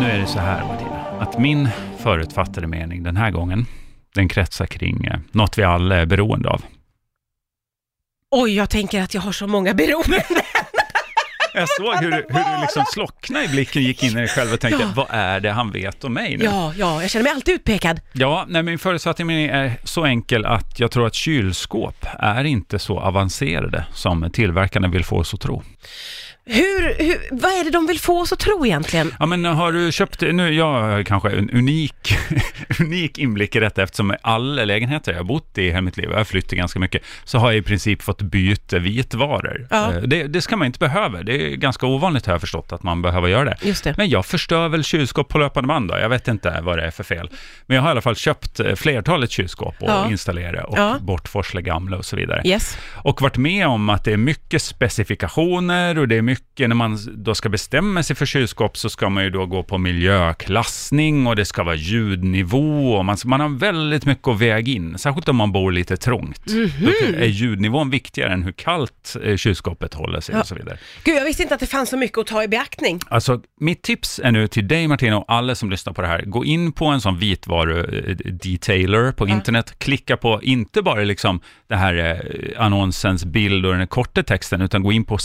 Nu 0.00 0.10
är 0.10 0.18
det 0.18 0.26
så 0.26 0.38
här, 0.38 0.64
Martina, 0.66 1.04
att 1.20 1.38
min 1.38 1.68
förutfattade 1.98 2.66
mening 2.66 3.02
den 3.02 3.16
här 3.16 3.30
gången, 3.30 3.66
den 4.14 4.28
kretsar 4.28 4.66
kring 4.66 5.04
eh, 5.04 5.18
något 5.32 5.58
vi 5.58 5.62
alla 5.62 5.96
är 5.96 6.06
beroende 6.06 6.48
av. 6.48 6.62
Oj, 8.30 8.56
jag 8.56 8.70
tänker 8.70 9.02
att 9.02 9.14
jag 9.14 9.20
har 9.20 9.32
så 9.32 9.46
många 9.46 9.74
beroenden. 9.74 10.20
Jag 11.54 11.68
såg 11.68 11.94
hur, 11.94 12.10
du- 12.10 12.26
hur 12.28 12.54
du 12.56 12.60
liksom 12.62 12.84
slocknade 12.92 13.44
i 13.44 13.48
blicken, 13.48 13.82
gick 13.82 14.02
in 14.02 14.10
i 14.10 14.14
dig 14.14 14.28
själv 14.28 14.52
och 14.52 14.60
tänkte, 14.60 14.82
Ja. 14.82 14.92
vad 14.96 15.06
är 15.10 15.40
det 15.40 15.50
han 15.50 15.70
vet 15.70 16.04
om 16.04 16.14
mig 16.14 16.36
nu? 16.36 16.44
Ja, 16.44 16.72
ja, 16.76 17.02
jag 17.02 17.10
känner 17.10 17.22
mig 17.24 17.32
alltid 17.32 17.54
utpekad. 17.54 18.00
Ja, 18.12 18.44
nej, 18.48 18.62
min 18.62 18.78
förutsättning 18.78 19.30
är 19.44 19.72
så 19.84 20.04
enkel 20.04 20.46
att 20.46 20.80
jag 20.80 20.90
tror 20.90 21.06
att 21.06 21.14
kylskåp 21.14 22.06
är 22.18 22.44
inte 22.44 22.78
så 22.78 23.00
avancerade 23.00 23.84
som 23.94 24.30
tillverkarna 24.32 24.88
vill 24.88 25.04
få 25.04 25.16
oss 25.18 25.34
att 25.34 25.40
tro. 25.40 25.62
Hur, 26.44 26.94
hur, 27.04 27.16
vad 27.30 27.50
är 27.52 27.64
det 27.64 27.70
de 27.70 27.86
vill 27.86 28.00
få 28.00 28.20
oss 28.20 28.32
att 28.32 28.38
tro 28.38 28.66
egentligen? 28.66 29.14
Ja, 29.18 29.26
men 29.26 29.44
har 29.44 29.72
du 29.72 29.92
köpt, 29.92 30.20
nu, 30.20 30.54
jag 30.54 30.72
har 30.82 31.02
kanske 31.02 31.30
en 31.30 31.50
unik, 31.50 32.14
unik 32.80 33.18
inblick 33.18 33.56
i 33.56 33.60
detta 33.60 33.82
eftersom 33.82 34.14
alla 34.22 34.64
lägenheter 34.64 35.12
jag 35.12 35.18
har 35.18 35.24
bott 35.24 35.58
i 35.58 35.68
hela 35.68 35.80
mitt 35.80 35.96
liv, 35.96 36.08
jag 36.10 36.16
har 36.18 36.24
flyttat 36.24 36.50
ganska 36.52 36.78
mycket, 36.78 37.02
så 37.24 37.38
har 37.38 37.50
jag 37.50 37.58
i 37.58 37.62
princip 37.62 38.02
fått 38.02 38.22
byta 38.22 38.78
vitvaror. 38.78 39.66
Ja. 39.70 39.92
Eh, 39.92 40.00
Det, 40.02 40.26
det 40.26 40.42
ska 40.42 40.56
man 40.56 40.66
inte 40.66 40.78
behöva, 40.78 41.22
det 41.22 41.32
är 41.52 41.56
ganska 41.56 41.86
ovanligt 41.86 42.26
har 42.26 42.32
jag 42.34 42.40
förstått 42.40 42.72
att 42.72 42.82
man 42.82 43.02
behöver 43.02 43.28
göra 43.28 43.44
det. 43.44 43.56
Just 43.62 43.84
det. 43.84 43.94
Men 43.96 44.08
jag 44.08 44.26
förstör 44.26 44.68
väl 44.68 44.84
kylskåp 44.84 45.28
på 45.28 45.38
löpande 45.38 45.68
band 45.68 45.88
då. 45.90 45.98
Jag 45.98 46.08
vet 46.08 46.28
inte 46.28 46.60
vad 46.62 46.78
det 46.78 46.84
är 46.86 46.90
för 46.90 47.04
fel. 47.04 47.30
Men 47.66 47.74
jag 47.74 47.82
har 47.82 47.88
i 47.88 47.90
alla 47.90 48.00
fall 48.00 48.16
köpt 48.16 48.60
eh, 48.60 48.74
flertalet 48.74 49.30
kylskåp 49.30 49.74
och 49.80 49.88
Ja. 49.90 50.10
installera 50.10 50.64
och 50.64 50.78
Ja. 50.78 50.96
bortforsla 51.00 51.60
gamla 51.60 51.96
och 51.96 52.04
så 52.04 52.16
vidare. 52.16 52.42
Yes. 52.44 52.78
Och 52.92 53.22
varit 53.22 53.36
med 53.36 53.66
om 53.66 53.88
att 53.90 54.04
det 54.04 54.12
är 54.12 54.16
mycket 54.16 54.62
specifikationer 54.62 55.98
och 55.98 56.08
det 56.08 56.16
är 56.16 56.22
mycket, 56.22 56.31
när 56.58 56.74
man 56.74 56.98
då 57.14 57.34
ska 57.34 57.48
bestämma 57.48 58.02
sig 58.02 58.16
för 58.16 58.26
kylskåp 58.26 58.76
så 58.76 58.90
ska 58.90 59.08
man 59.08 59.24
ju 59.24 59.30
då 59.30 59.46
gå 59.46 59.62
på 59.62 59.78
miljöklassning 59.78 61.26
och 61.26 61.36
det 61.36 61.44
ska 61.44 61.62
vara 61.62 61.74
ljudnivå 61.74 62.94
och 62.94 63.04
man, 63.04 63.16
man 63.24 63.40
har 63.40 63.48
väldigt 63.48 64.06
mycket 64.06 64.28
att 64.28 64.40
väga 64.40 64.72
in, 64.72 64.98
särskilt 64.98 65.28
om 65.28 65.36
man 65.36 65.52
bor 65.52 65.72
lite 65.72 65.96
trångt. 65.96 66.46
Mhm. 66.46 66.70
Då 66.80 66.90
är 67.18 67.26
ljudnivån 67.26 67.90
viktigare 67.90 68.32
än 68.32 68.42
hur 68.42 68.52
kallt 68.52 69.16
eh, 69.24 69.36
kylskåpet 69.36 69.94
håller 69.94 70.20
sig 70.20 70.34
Ja. 70.34 70.40
och 70.40 70.46
så 70.46 70.54
vidare. 70.54 70.78
Gud, 71.04 71.16
jag 71.16 71.24
visste 71.24 71.42
inte 71.42 71.54
att 71.54 71.60
det 71.60 71.66
fanns 71.66 71.90
så 71.90 71.96
mycket 71.96 72.18
att 72.18 72.26
ta 72.26 72.42
i 72.42 72.48
beaktning. 72.48 73.00
Alltså, 73.08 73.40
mitt 73.60 73.82
tips 73.82 74.20
är 74.24 74.32
nu 74.32 74.48
till 74.48 74.68
dig 74.68 74.88
Martina 74.88 75.18
och 75.18 75.24
alla 75.28 75.54
som 75.54 75.70
lyssnar 75.70 75.92
på 75.92 76.02
det 76.02 76.08
här, 76.08 76.22
gå 76.22 76.44
in 76.44 76.72
på 76.72 76.86
en 76.86 77.00
sån 77.00 77.18
vitvaru-detailer 77.18 79.12
på 79.12 79.28
internet, 79.28 79.74
klicka 79.78 80.16
på, 80.16 80.40
inte 80.42 80.82
bara 80.82 81.00
liksom 81.00 81.40
det 81.68 81.76
här 81.76 81.94
eh, 82.54 82.64
annonsens 82.64 83.24
bild 83.24 83.66
och 83.66 83.76
den 83.76 83.86
korta 83.86 84.22
texten, 84.22 84.60
utan 84.60 84.82
gå 84.82 84.92
in 84.92 85.04
på 85.04 85.18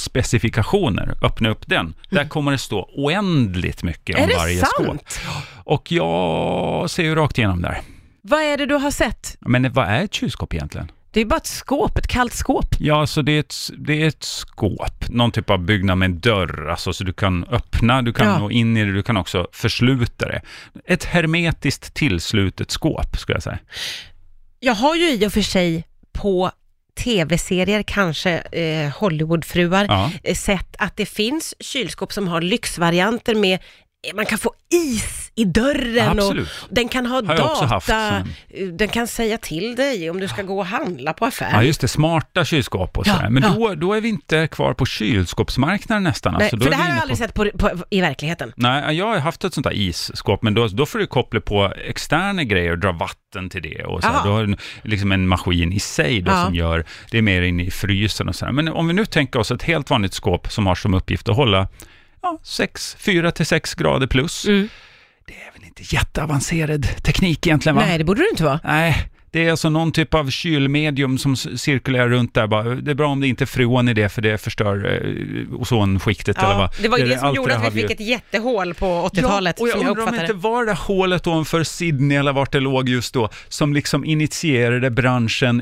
specifikationer, 0.98 1.25
öppna 1.27 1.50
upp 1.50 1.68
den. 1.68 1.94
Där 2.10 2.27
kommer 2.27 2.51
det 2.51 2.58
stå 2.58 2.89
oändligt 2.96 3.84
mycket 3.84 4.16
om 4.16 4.24
Mm. 4.24 4.36
är 4.36 4.39
varje 4.39 4.66
skåp. 4.66 4.86
sant? 4.86 5.20
Och 5.63 5.92
jag 5.92 6.89
ser 6.89 7.04
ju 7.04 7.16
rakt 7.16 7.38
igenom 7.38 7.62
där. 7.62 7.82
Vad 8.22 8.42
är 8.42 8.58
det 8.58 8.66
du 8.66 8.75
har 8.75 8.92
sett? 8.92 9.38
Men 9.39 9.74
vad 9.74 9.88
är 9.88 10.04
ett 10.04 10.13
kylskåp 10.13 10.54
egentligen? 10.54 10.92
Det 11.12 11.22
är 11.22 11.25
bara 11.25 11.38
ett 11.38 11.46
skåp, 11.48 11.98
ett 11.98 12.08
kallt 12.08 12.34
skåp. 12.34 12.66
Ja, 12.80 13.08
så 13.08 13.22
det 13.22 13.32
är, 13.32 13.39
ett, 13.39 13.56
det 13.77 14.01
är 14.04 14.08
ett 14.08 14.24
skåp, 14.24 15.10
någon 15.10 15.32
typ 15.32 15.50
av 15.50 15.60
byggnad 15.60 15.98
med 15.98 16.06
en 16.06 16.20
dörr, 16.20 16.68
alltså 16.70 16.94
så 16.94 17.04
du 17.04 17.13
kan 17.13 17.44
öppna, 17.46 18.01
du 18.01 18.13
kan 18.13 18.27
Ja. 18.27 18.39
nå 18.39 18.51
in 18.51 18.77
i 18.77 18.86
det, 18.86 18.94
du 18.94 19.04
kan 19.04 19.18
också 19.18 19.48
försluta 19.51 20.25
det. 20.27 20.42
Ett 20.86 21.04
hermetiskt 21.04 21.94
tillslutet 21.94 22.72
skåp, 22.72 23.18
skulle 23.18 23.36
jag 23.36 23.44
säga. 23.44 23.60
Jag 24.60 24.74
har 24.74 24.96
ju 24.96 25.12
i 25.12 25.27
och 25.27 25.34
för 25.34 25.42
sig 25.42 25.84
på 26.13 26.51
tv-serier, 26.98 27.84
kanske 27.84 28.32
eh, 28.51 28.89
Hollywoodfruar, 29.00 29.86
Ja. 29.89 30.12
eh, 30.24 30.36
sett 30.36 30.75
att 30.80 30.98
det 30.98 31.06
finns 31.06 31.56
kylskåp 31.60 32.13
som 32.13 32.27
har 32.27 32.42
lyxvarianter 32.42 33.36
med 33.36 33.60
man 34.16 34.25
kan 34.25 34.38
få 34.38 34.54
is 34.70 35.32
i 35.36 35.46
dörren 35.46 36.20
Absolut. 36.20 36.48
och 36.62 36.68
den 36.75 36.88
kan 36.88 37.06
ha 37.06 37.22
data, 37.22 37.82
som 37.82 38.24
den 38.77 38.88
kan 38.88 39.08
säga 39.08 39.38
till 39.38 39.75
dig 39.75 40.10
om 40.10 40.20
du 40.20 40.27
ska 40.27 40.42
gå 40.42 40.60
och 40.60 40.66
handla 40.66 41.13
på 41.13 41.25
affären. 41.25 41.51
Ja, 41.54 41.63
just 41.63 41.82
det, 41.82 41.88
smarta 41.88 42.46
kylskåp 42.46 42.98
och 42.98 43.08
Ja, 43.08 43.13
sådär. 43.16 43.30
Men 43.30 43.44
ja. 43.44 43.50
då, 43.50 43.75
då 43.75 43.94
är 43.94 44.01
vi 44.01 44.10
inte 44.10 44.48
kvar 44.48 44.74
på 44.74 44.86
kylskåpsmarknaden 44.86 46.04
nästan. 46.04 46.34
Nej, 46.34 46.42
alltså, 46.42 46.58
då 46.58 46.63
för 46.63 46.70
det 46.72 46.75
här 46.75 46.84
har 46.84 46.89
jag 46.89 47.01
aldrig 47.01 47.18
på... 47.18 47.24
sett 47.24 47.34
på, 47.34 47.70
på, 47.77 47.86
i 47.89 48.01
verkligheten. 48.01 48.54
Nej, 48.56 48.98
jag 48.98 49.06
har 49.06 49.18
haft 49.18 49.44
ett 49.44 49.54
sånt 49.54 49.63
där 49.63 49.74
isskåp, 49.74 50.42
men 50.42 50.54
då, 50.54 50.68
då 50.68 50.86
får 50.86 51.00
du 51.00 51.08
koppla 51.08 51.39
på 51.39 51.74
externa 51.86 52.44
grejer 52.44 52.72
och 52.72 52.80
dra 52.80 52.92
vatten 52.92 53.50
till 53.50 53.62
det. 53.62 53.84
Och 53.86 54.01
så 54.01 54.08
här. 54.08 54.24
Du 54.24 54.30
har 54.30 54.44
en, 54.44 54.58
liksom 54.84 55.12
en 55.12 55.27
maskin 55.27 55.74
i 55.74 55.80
sig 55.80 56.22
då 56.22 56.32
Ja. 56.32 56.46
som 56.46 56.56
gör, 56.56 56.86
det 57.12 57.18
är 57.18 57.22
mer 57.22 57.42
inne 57.42 57.63
i 57.63 57.72
frysen 57.72 58.30
och 58.30 58.36
så 58.36 58.46
här. 58.46 58.51
Men 58.51 58.68
om 58.68 58.88
vi 58.88 58.94
nu 58.94 59.06
tänker 59.06 59.39
oss 59.39 59.51
ett 59.51 59.63
helt 59.63 59.89
vanligt 59.89 60.13
skåp 60.13 60.51
som 60.51 60.68
har 60.68 60.75
som 60.75 60.94
uppgift 60.94 61.30
att 61.30 61.36
hålla 61.36 61.68
ja, 62.27 62.39
4 63.00 63.31
till 63.31 63.46
6 63.46 63.75
grader 63.75 64.07
plus. 64.07 64.46
Mm. 64.46 64.69
Det 65.25 65.34
är 65.34 65.51
väl 65.53 65.63
inte 65.67 65.96
jätteavancerad 65.96 66.88
teknik 67.03 67.48
egentligen 67.48 67.75
va? 67.75 67.84
Nej, 67.86 67.98
det 67.98 68.03
borde 68.03 68.22
det 68.22 68.29
inte 68.29 68.43
vara. 68.43 68.60
Nej, 68.63 69.10
det 69.31 69.46
är 69.48 69.51
alltså 69.51 69.69
någon 69.69 69.91
typ 69.91 70.13
av 70.13 70.29
kylmedium 70.29 71.17
som 71.17 71.36
cirkulerar 71.36 72.10
runt 72.10 72.34
där. 72.34 72.48
Bara. 72.48 72.63
Det 72.63 72.91
är 72.91 72.96
bra 72.96 73.07
om 73.07 73.19
det 73.19 73.27
inte 73.27 73.43
är 73.43 73.46
freon 73.46 73.89
i 73.89 73.93
det, 73.93 74.10
för 74.10 74.22
det 74.22 74.38
förstör 74.38 75.01
eh, 75.05 75.60
ozonskiktet 75.62 76.38
eller 76.38 76.50
Ja, 76.50 76.57
vad. 76.57 76.69
det 76.81 76.88
var 76.89 76.98
ju 76.98 77.05
det, 77.07 77.13
är 77.13 77.17
som 77.17 77.36
gjorde 77.36 77.50
det 77.53 77.57
att 77.57 77.74
vi 77.74 77.81
fick 77.81 77.89
vi- 77.89 77.93
ett 77.93 78.00
jättehål 78.10 78.74
på 78.74 78.86
80-talet, 79.13 79.55
Ja, 79.60 79.63
och 79.63 79.69
jag 79.69 79.75
jag 79.75 79.79
undrar 79.79 79.91
om 79.91 79.98
uppfattade 79.98 80.22
inte 80.22 80.34
det. 80.34 80.39
var 80.39 80.66
det 80.66 80.74
hålet 80.74 81.27
ovanför 81.27 81.63
Sydney 81.63 82.18
eller 82.18 82.33
vart 82.33 82.51
det 82.51 82.59
låg 82.59 82.90
just 82.90 83.13
då, 83.13 83.29
som 83.48 83.74
liksom 83.74 84.05
initierade 84.05 84.90
branschen 84.92 85.61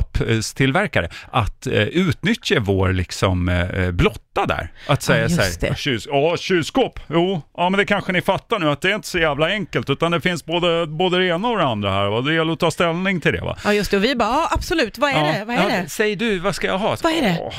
kylskåpstillverkare 0.00 1.08
att 1.30 1.66
eh, 1.66 1.72
utnyttja 1.82 2.60
vår 2.60 2.92
liksom 2.92 3.48
eh, 3.48 3.90
blotta 3.90 4.46
där. 4.46 4.72
Att 4.86 5.02
säga 5.02 5.22
just 5.22 5.36
så 5.36 5.42
här, 5.42 5.50
det. 5.70 5.78
kyls 5.78 6.06
ja, 6.10 6.36
kylskåp, 6.36 7.00
jo, 7.08 7.42
ja 7.56 7.70
men 7.70 7.78
det 7.78 7.84
kanske 7.84 8.12
ni 8.12 8.20
fattar 8.22 8.58
nu 8.58 8.70
att 8.70 8.80
det 8.80 8.90
är 8.90 8.94
inte 8.94 9.08
så 9.08 9.18
jävla 9.18 9.46
enkelt, 9.50 9.90
utan 9.90 10.10
det 10.12 10.20
finns 10.20 10.44
både, 10.44 10.86
både 10.86 11.18
det 11.18 11.26
ena 11.26 11.48
och 11.48 11.58
det 11.58 11.64
andra 11.64 11.90
här, 11.90 12.06
och 12.08 12.24
det 12.24 12.34
gäller 12.34 12.52
att 12.52 12.58
ta 12.58 12.69
ställning 12.70 13.20
till 13.20 13.32
det 13.32 13.40
va. 13.40 13.56
Ja, 13.64 13.74
just 13.74 13.90
det. 13.90 13.96
Och 13.96 14.04
vi 14.04 14.14
bara, 14.16 14.28
ja 14.28 14.48
absolut, 14.52 14.98
vad 14.98 15.10
är 15.10 15.14
det? 15.32 15.44
Vad 15.44 15.56
är 15.56 15.62
ja, 15.62 15.68
det? 15.82 15.88
Säg 15.88 16.16
du, 16.16 16.38
vad 16.38 16.54
ska 16.54 16.66
jag 16.66 16.78
ha? 16.78 16.96
Vad 17.02 17.12
är 17.12 17.22
det? 17.22 17.38
Ja, 17.40 17.52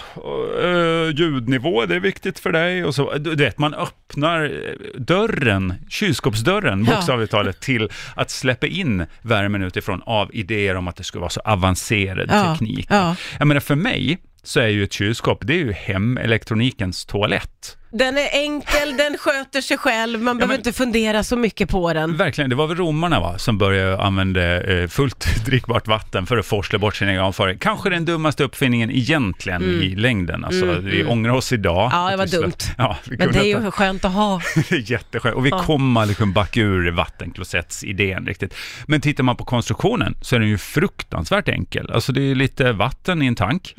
eh, 0.63 1.15
ljudnivå, 1.15 1.85
det 1.85 1.95
är 1.95 1.99
viktigt 1.99 2.39
för 2.39 2.51
dig. 2.51 2.85
Och 2.85 2.95
så, 2.95 3.13
du 3.13 3.35
vet, 3.35 3.57
man 3.57 3.73
öppnar 3.73 4.43
eh, 4.43 5.01
dörren, 5.01 5.73
kylskåpsdörren, 5.89 6.85
Ja. 6.89 6.95
bokstavligt 6.95 7.31
talet, 7.31 7.59
till 7.59 7.89
att 8.15 8.29
släppa 8.29 8.67
in 8.67 9.05
värmen 9.21 9.63
utifrån 9.63 10.01
av 10.05 10.29
idéer 10.35 10.75
om 10.75 10.87
att 10.87 10.95
det 10.95 11.03
skulle 11.03 11.19
vara 11.19 11.29
så 11.29 11.39
avancerad 11.39 12.29
Ja, 12.31 12.51
teknik. 12.51 12.87
ja. 12.89 13.15
Jag 13.39 13.47
menar, 13.47 13.61
för 13.61 13.75
mig 13.75 14.17
så 14.43 14.59
är 14.59 14.67
ju 14.67 14.83
ett 14.83 14.93
kylskåp, 14.93 15.39
det 15.41 15.53
är 15.53 15.57
ju 15.57 15.71
hemelektronikens 15.71 17.05
toalett. 17.05 17.77
Den 17.93 18.17
är 18.17 18.27
enkel, 18.33 18.97
den 18.97 19.17
sköter 19.17 19.61
sig 19.61 19.77
själv, 19.77 20.21
man 20.21 20.37
behöver 20.37 20.53
men- 20.53 20.59
inte 20.59 20.73
fundera 20.73 21.23
så 21.23 21.35
mycket 21.35 21.69
på 21.69 21.93
den. 21.93 22.17
Verkligen, 22.17 22.49
det 22.49 22.55
var 22.55 22.67
väl 22.67 22.77
romarna 22.77 23.19
va, 23.19 23.37
som 23.37 23.57
började 23.57 24.01
använda 24.03 24.63
eh, 24.63 24.87
fullt 24.87 25.27
drickbart 25.45 25.87
vatten 25.87 26.25
för 26.25 26.37
att 26.37 26.45
forsla 26.45 26.79
bort 26.79 26.95
sin 26.95 27.07
egen 27.09 27.21
avföring. 27.21 27.57
Kanske 27.59 27.89
den 27.89 28.05
dummaste 28.05 28.43
uppfinningen 28.43 28.91
egentligen 28.91 29.63
i 29.63 29.95
längden. 29.95 30.45
Alltså, 30.45 30.65
Mm, 30.65 30.85
vi 30.85 31.05
ångrar 31.05 31.31
oss 31.33 31.51
idag. 31.53 31.89
Ja, 31.93 32.07
det 32.07 32.13
att 32.13 32.17
var 32.19 32.25
vi 32.25 32.31
dumt. 32.37 32.53
Ja, 32.77 32.97
vi 33.03 33.17
Men 33.17 33.27
kunde 33.27 33.39
det 33.39 33.45
är 33.45 33.51
inte- 33.55 33.65
ju 33.65 33.71
skönt 33.71 34.05
att 34.05 34.11
ha. 34.13 34.41
det 34.69 34.75
är 34.75 34.91
jätteskönt. 34.91 35.35
Och 35.35 35.45
vi 35.45 35.49
kommer 35.51 36.01
aldrig 36.01 36.17
kunna 36.17 36.31
backa 36.33 36.59
ur 36.59 36.91
vattenklosettsidén 36.91 38.25
riktigt. 38.25 38.53
Men 38.85 39.01
tittar 39.01 39.23
man 39.23 39.35
på 39.35 39.45
konstruktionen 39.45 40.15
så 40.21 40.35
är 40.35 40.39
den 40.39 40.49
ju 40.49 40.57
fruktansvärt 40.57 41.47
enkel. 41.49 41.91
Alltså 41.91 42.11
det 42.11 42.21
är 42.31 42.35
lite 42.35 42.71
vatten 42.71 43.21
i 43.21 43.25
en 43.25 43.35
tank. 43.35 43.75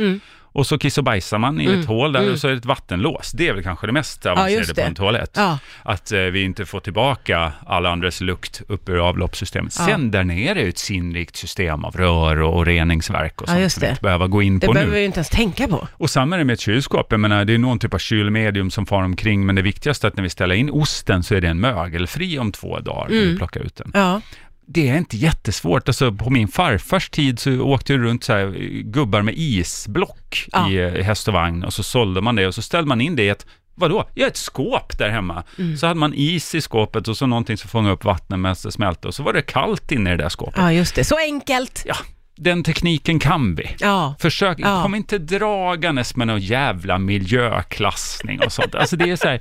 Mm. 0.55 0.61
Och 0.61 0.67
så 0.67 0.79
kiss 0.79 0.99
och 0.99 1.05
bajsar 1.05 1.39
man 1.39 1.61
i 1.61 1.65
ett 1.81 1.87
hål 1.87 2.13
där 2.13 2.33
och 2.33 2.39
så 2.39 2.47
är 2.49 2.53
det 2.53 2.59
ett 2.59 2.65
vattenlås. 2.65 3.33
Det 3.33 3.49
är 3.49 3.55
väl 3.55 3.63
kanske 3.63 3.87
det 3.87 3.93
mest 3.93 4.27
avancerade 4.27 4.53
just 4.59 4.75
på 4.75 4.81
det. 4.81 4.87
en 4.87 4.95
toalett. 4.95 5.31
Ja. 5.37 5.59
Att 5.83 6.13
eh, 6.13 6.19
vi 6.21 6.43
inte 6.43 6.67
får 6.67 6.81
tillbaka 6.81 7.53
alla 7.67 7.91
andras 7.91 8.21
lukt 8.21 8.63
upp 8.69 8.89
ur 8.89 9.09
avloppssystemet. 9.09 9.75
Ja. 9.79 9.87
Sen 9.87 10.11
där 10.11 10.25
nere 10.25 10.63
är 10.63 10.69
ett 10.69 10.79
sinnrikt 10.79 11.37
system 11.37 11.85
av 11.85 11.97
rör 11.97 12.41
och, 12.41 12.57
och 12.57 12.67
reningsverk 12.67 13.41
och 13.43 13.49
Ja, 13.49 13.53
sånt 13.53 13.61
just 13.63 13.75
som 13.75 13.81
vi 13.81 13.87
det. 13.87 13.91
inte 13.91 14.03
behöver 14.03 14.27
gå 14.27 14.43
in 14.43 14.59
Det 14.59 14.67
på 14.67 14.73
behöver 14.73 14.91
nu. 14.91 14.95
vi 14.95 15.01
ju 15.01 15.07
inte 15.07 15.19
ens 15.19 15.31
tänka 15.31 15.69
på. 15.69 15.89
Och 15.93 16.11
samma 16.11 16.35
är 16.37 16.39
det 16.39 16.45
med 16.45 16.55
ett 16.55 16.61
kylskåp. 16.61 17.07
Jag 17.11 17.21
menar, 17.21 17.45
det 17.45 17.55
är 17.55 17.59
någon 17.59 17.79
typ 17.79 17.95
av 17.95 17.99
kylmedium 17.99 18.71
som 18.71 18.87
far 18.87 19.03
omkring, 19.03 19.47
men 19.47 19.55
det 19.55 19.63
viktigaste 19.63 20.07
är 20.07 20.09
att 20.09 20.17
när 20.17 20.23
vi 20.23 20.31
ställer 20.31 20.55
in 20.55 20.71
osten 20.71 21.23
så 21.23 21.35
är 21.35 21.41
den 21.41 21.61
mögelfri 21.61 22.39
om 22.39 22.53
två 22.53 22.81
dagar 22.81 23.09
när 23.09 23.17
vi 23.17 23.23
Mm. 23.25 23.37
plockar 23.39 23.61
ut 23.61 23.77
den. 23.77 24.21
Det 24.67 24.89
är 24.89 24.97
inte 24.99 25.17
jättesvårt. 25.17 25.89
Alltså, 25.89 26.13
på 26.13 26.31
min 26.31 26.49
farfars 26.49 27.11
tid 27.11 27.39
så 27.39 27.61
åkte 27.61 27.93
det 27.93 27.99
runt 27.99 28.25
så 28.25 28.33
här, 28.33 28.47
gubbar 28.83 29.23
med 29.23 29.35
isblock 29.37 30.47
Ja. 30.53 30.71
i 30.71 31.03
häst 31.03 31.29
och 31.29 31.35
vagn 31.35 31.65
och 31.65 31.73
så 31.73 31.83
sålde 31.83 32.21
man 32.21 32.37
det 32.37 32.47
och 32.47 32.55
så 32.55 32.63
ställde 32.63 32.89
man 32.89 33.01
in 33.01 33.17
det 33.17 33.23
i 33.23 33.29
ett 33.29 33.47
Vadå? 33.75 34.09
Ja, 34.15 34.27
ett 34.27 34.37
skåp 34.37 34.99
där 34.99 35.09
hemma. 35.11 35.45
Mm. 35.59 35.77
Så 35.77 35.87
hade 35.87 36.01
man 36.01 36.15
is 36.15 36.55
i 36.55 36.61
skåpet 36.61 37.09
och 37.09 37.17
så 37.17 37.27
någonting 37.27 37.57
som 37.57 37.71
fångade 37.71 37.95
upp 37.95 38.05
vattnet 38.05 38.41
medan 38.41 38.57
det 38.65 38.73
smälte 38.73 39.09
och 39.09 39.15
så 39.15 39.23
var 39.23 39.33
det 39.33 39.43
kallt 39.43 39.93
inne 39.93 40.13
i 40.13 40.17
det 40.17 40.23
där 40.23 40.29
skåpet. 40.29 40.55
ja, 40.57 40.73
just 40.73 40.95
det. 40.95 41.05
Så 41.05 41.19
enkelt. 41.19 41.83
Ja, 41.87 41.97
den 42.37 42.63
tekniken 42.65 43.19
kan 43.19 43.55
vi. 43.55 43.77
Ja. 43.79 44.15
Försök, 44.19 44.59
Ja. 44.61 44.83
kom 44.83 44.95
inte 44.95 45.19
dragandes 45.19 46.17
med 46.17 46.27
någon 46.27 46.41
jävla 46.41 46.99
miljöklassning 46.99 48.41
och 48.41 48.53
sånt. 48.53 48.75
Alltså 48.75 48.97
det 48.97 49.11
är 49.11 49.17
så 49.17 49.29
här, 49.29 49.41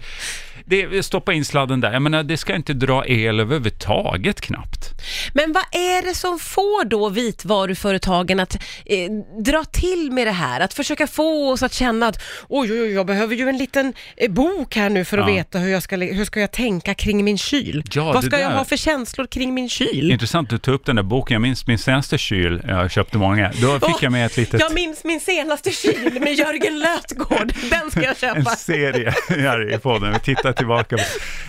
det, 0.65 1.03
stoppa 1.03 1.33
in 1.33 1.45
sladden 1.45 1.81
där. 1.81 1.93
Jag 1.93 2.01
menar, 2.01 2.23
det 2.23 2.37
ska 2.37 2.55
inte 2.55 2.73
dra 2.73 3.05
el 3.07 3.39
överhuvudtaget 3.39 4.41
knappt. 4.41 4.89
Men 5.33 5.53
vad 5.53 5.63
är 5.71 6.01
det 6.07 6.15
som 6.15 6.39
får 6.39 6.85
då 6.85 7.09
vitvaruföretagen 7.09 8.39
att 8.39 8.55
eh, 8.85 9.11
dra 9.43 9.63
till 9.63 10.11
med 10.11 10.27
det 10.27 10.31
här? 10.31 10.59
Att 10.59 10.73
försöka 10.73 11.07
få 11.07 11.51
oss 11.51 11.63
att 11.63 11.73
känna 11.73 12.07
att 12.07 12.23
oj, 12.49 12.71
oj, 12.71 12.81
oj, 12.81 12.91
jag 12.93 13.05
behöver 13.05 13.35
ju 13.35 13.49
en 13.49 13.57
liten 13.57 13.93
eh, 14.17 14.31
bok 14.31 14.75
här 14.75 14.89
nu 14.89 15.05
för 15.05 15.17
att 15.17 15.27
Ja. 15.29 15.35
veta 15.35 15.59
hur 15.59 15.71
jag 15.71 15.83
ska, 15.83 15.95
hur 15.97 16.25
ska 16.25 16.39
jag 16.39 16.51
tänka 16.51 16.93
kring 16.93 17.23
min 17.25 17.37
kyl. 17.37 17.83
Ja, 17.93 18.03
vad 18.13 18.23
ska 18.23 18.39
jag 18.39 18.51
där- 18.51 18.57
ha 18.57 18.65
för 18.65 18.77
känslor 18.77 19.25
kring 19.27 19.53
min 19.53 19.69
kyl? 19.69 20.11
Intressant 20.11 20.45
att 20.47 20.49
du 20.49 20.57
tog 20.57 20.73
upp 20.75 20.85
den 20.85 20.95
där 20.95 21.03
boken. 21.03 21.35
Jag 21.35 21.41
minns 21.41 21.67
min 21.67 21.77
senaste 21.77 22.17
kyl. 22.17 22.61
Jag 22.67 22.81
jag 22.81 22.91
köpte 22.91 23.17
många. 23.17 23.51
Då 23.61 23.73
fick 23.73 23.83
Åh, 23.83 23.97
jag 24.01 24.11
med 24.11 24.25
ett 24.25 24.37
litet... 24.37 24.59
Jag 24.61 24.73
minns 24.73 25.03
min 25.03 25.19
senaste 25.19 25.71
kyl 25.71 26.19
med 26.21 26.33
Jörgen 26.33 26.79
Lötgård. 26.79 27.53
Den 27.71 27.91
ska 27.91 28.01
jag 28.01 28.09
en 28.23 28.35
köpa. 28.45 28.55
serie 28.55 29.13
här 29.29 29.73
i 29.73 29.77
podden, 29.77 30.13
vi 30.13 30.19
tittar 30.19 30.50
tillbaka. 30.53 30.97
på- 30.97 31.03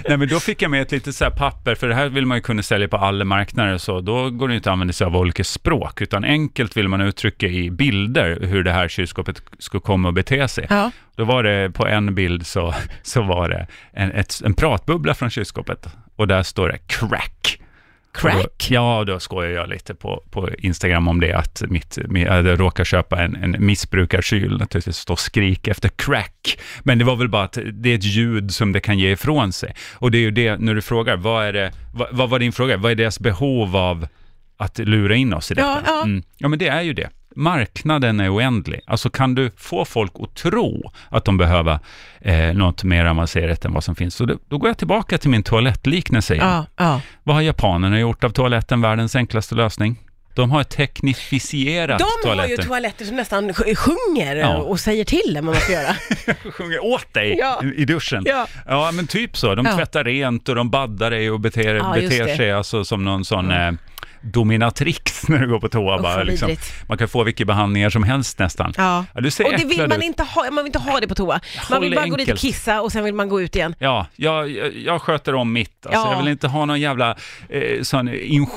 Nej 0.08 0.16
men 0.16 0.28
då 0.28 0.40
fick 0.40 0.62
jag 0.62 0.70
med 0.70 0.82
ett 0.82 0.92
litet 0.92 1.14
så 1.14 1.24
här 1.24 1.30
papper, 1.30 1.74
för 1.74 1.88
det 1.88 1.94
här 1.94 2.08
vill 2.08 2.26
man 2.26 2.38
ju 2.38 2.42
kunna 2.42 2.62
sälja 2.62 2.88
på 2.88 2.96
alla 2.96 3.24
marknader, 3.24 3.78
så 3.78 4.00
då 4.00 4.30
går 4.30 4.48
det 4.48 4.54
inte 4.54 4.70
att 4.70 4.72
använda 4.72 4.92
sig 4.92 5.04
av 5.04 5.16
olika 5.16 5.44
språk, 5.44 6.00
utan 6.00 6.24
enkelt 6.24 6.76
vill 6.76 6.88
man 6.88 7.00
uttrycka 7.00 7.46
i 7.46 7.70
bilder 7.70 8.38
hur 8.40 8.64
det 8.64 8.72
här 8.72 8.88
kylskåpet 8.88 9.42
skulle 9.58 9.80
komma 9.80 10.08
att 10.08 10.14
bete 10.14 10.48
sig. 10.48 10.66
Ja. 10.70 10.90
Då 11.16 11.24
var 11.24 11.42
det 11.42 11.70
på 11.70 11.86
en 11.86 12.14
bild 12.14 12.46
så, 12.46 12.74
så 13.02 13.22
var 13.22 13.48
det 13.48 13.66
en, 13.92 14.12
ett, 14.12 14.40
en 14.44 14.54
pratbubbla 14.54 15.14
från 15.14 15.30
kylskåpet 15.30 15.86
och 16.16 16.28
där 16.28 16.42
står 16.42 16.68
det 16.68 16.78
crack. 16.86 17.58
Crack? 18.18 18.66
Då, 18.68 18.74
ja, 18.74 19.04
då 19.06 19.20
skojar 19.20 19.50
jag 19.50 19.68
lite 19.68 19.94
på, 19.94 20.24
på 20.30 20.50
Instagram 20.58 21.08
om 21.08 21.20
det, 21.20 21.32
att 21.32 21.62
mitt, 21.68 21.98
mi- 21.98 22.46
jag 22.46 22.60
råkar 22.60 22.84
köpa 22.84 23.22
en, 23.22 23.36
en 23.36 23.56
missbrukarkyl, 23.66 24.58
naturligtvis 24.58 24.96
stå 24.96 25.12
och 25.12 25.20
skrika 25.20 25.70
efter 25.70 25.88
crack. 25.88 26.58
Men 26.80 26.98
det 26.98 27.04
var 27.04 27.16
väl 27.16 27.28
bara 27.28 27.42
att 27.44 27.58
det 27.72 27.90
är 27.90 27.94
ett 27.94 28.04
ljud 28.04 28.54
som 28.54 28.72
det 28.72 28.80
kan 28.80 28.98
ge 28.98 29.10
ifrån 29.12 29.52
sig. 29.52 29.74
Och 29.94 30.10
det 30.10 30.18
är 30.18 30.22
ju 30.22 30.30
det, 30.30 30.56
när 30.56 30.74
du 30.74 30.82
frågar, 30.82 31.16
vad 31.16 31.44
är 31.46 31.52
det, 31.52 31.72
vad, 31.94 32.08
vad 32.12 32.30
var 32.30 32.38
din 32.38 32.52
fråga? 32.52 32.76
Vad 32.76 32.90
är 32.92 32.96
deras 32.96 33.20
behov 33.20 33.76
av 33.76 34.06
att 34.56 34.78
lura 34.78 35.14
in 35.14 35.34
oss 35.34 35.50
i 35.50 35.54
detta? 35.54 35.66
Ja, 35.66 35.80
ja. 35.86 36.02
Mm. 36.04 36.22
ja 36.38 36.48
men 36.48 36.58
det 36.58 36.68
är 36.68 36.82
ju 36.82 36.92
det. 36.92 37.08
Marknaden 37.36 38.20
är 38.20 38.34
oändlig. 38.36 38.80
Alltså 38.86 39.10
kan 39.10 39.34
du 39.34 39.50
få 39.56 39.84
folk 39.84 40.12
att 40.20 40.34
tro 40.34 40.92
att 41.08 41.24
de 41.24 41.36
behöver 41.38 41.78
eh, 42.20 42.52
något 42.54 42.84
mer 42.84 43.04
avancerat 43.04 43.64
än 43.64 43.72
vad 43.72 43.84
som 43.84 43.94
finns, 43.96 44.14
så 44.14 44.24
då, 44.24 44.38
då 44.48 44.58
går 44.58 44.68
jag 44.70 44.78
tillbaka 44.78 45.18
till 45.18 45.30
min 45.30 45.42
toalettliknelse 45.42 46.34
igen. 46.34 46.46
Ja, 46.48 46.66
ja. 46.76 47.00
Vad 47.22 47.36
har 47.36 47.42
japanerna 47.42 48.00
gjort 48.00 48.24
av 48.24 48.30
toaletten, 48.30 48.80
världens 48.80 49.16
enklaste 49.16 49.54
lösning? 49.54 49.96
De 50.34 50.50
har 50.50 50.64
teknifierat 50.64 51.98
De 51.98 52.04
har 52.04 52.22
toaletten. 52.22 52.50
ju 52.50 52.56
toaletter 52.56 53.04
som 53.04 53.16
nästan 53.16 53.50
sj- 53.52 53.74
sjunger 53.74 54.36
Ja. 54.36 54.56
och 54.56 54.80
säger 54.80 55.04
till 55.04 55.34
dem 55.34 55.46
vad 55.46 55.54
man 55.54 55.60
ska 55.62 55.72
göra. 55.72 55.94
sjunger 56.52 56.84
åt 56.84 57.14
dig 57.14 57.36
Ja. 57.38 57.62
i 57.76 57.84
duschen. 57.84 58.22
Ja. 58.26 58.46
ja, 58.66 58.90
men 58.94 59.06
typ 59.06 59.36
så. 59.36 59.54
De 59.54 59.64
tvättar 59.66 60.04
rent 60.04 60.48
och 60.48 60.54
de 60.54 60.70
baddar 60.70 61.10
dig 61.10 61.30
och 61.30 61.40
beter, 61.40 61.94
beter 62.00 62.36
sig 62.36 62.52
alltså 62.52 62.84
som 62.84 63.04
någon 63.04 63.24
sån 63.24 63.50
eh, 63.50 63.70
dominatrix 64.22 65.22
när 65.28 65.38
du 65.38 65.48
går 65.48 65.60
på 65.60 65.68
toa. 65.68 65.96
Usch, 65.96 66.02
bara, 66.02 66.22
liksom. 66.22 66.56
Man 66.88 66.98
kan 66.98 67.08
få 67.08 67.24
vilka 67.24 67.44
behandlingar 67.44 67.90
som 67.90 68.02
helst 68.02 68.38
nästan. 68.38 68.72
Ja. 68.76 69.04
Ja, 69.14 69.20
du 69.20 69.30
ser 69.30 69.44
Och 69.46 69.52
det 69.58 69.64
vill 69.64 69.88
man 69.88 69.98
ut. 69.98 70.02
inte 70.04 70.22
ha, 70.22 70.42
man 70.50 70.56
vill 70.64 70.66
inte 70.66 70.78
ha 70.78 71.00
det 71.00 71.08
på 71.08 71.14
toa. 71.14 71.40
Man 71.70 71.80
vill 71.80 71.94
bara 71.94 72.06
gå 72.06 72.16
dit 72.16 72.28
och 72.28 72.30
enkelt. 72.32 72.40
kissa 72.40 72.80
och 72.80 72.92
sen 72.92 73.04
vill 73.04 73.14
man 73.14 73.28
gå 73.28 73.40
ut 73.40 73.56
igen. 73.56 73.74
Ja, 73.78 74.06
jag, 74.16 74.50
jag, 74.50 74.76
jag 74.76 75.02
sköter 75.02 75.34
om 75.34 75.52
mitt. 75.52 75.86
Alltså, 75.86 76.00
Ja. 76.00 76.12
Jag 76.12 76.18
vill 76.22 76.28
inte 76.32 76.48
ha 76.48 76.64
någon 76.64 76.80
jävla 76.80 77.16
eh, 77.48 77.82
sån 77.82 78.08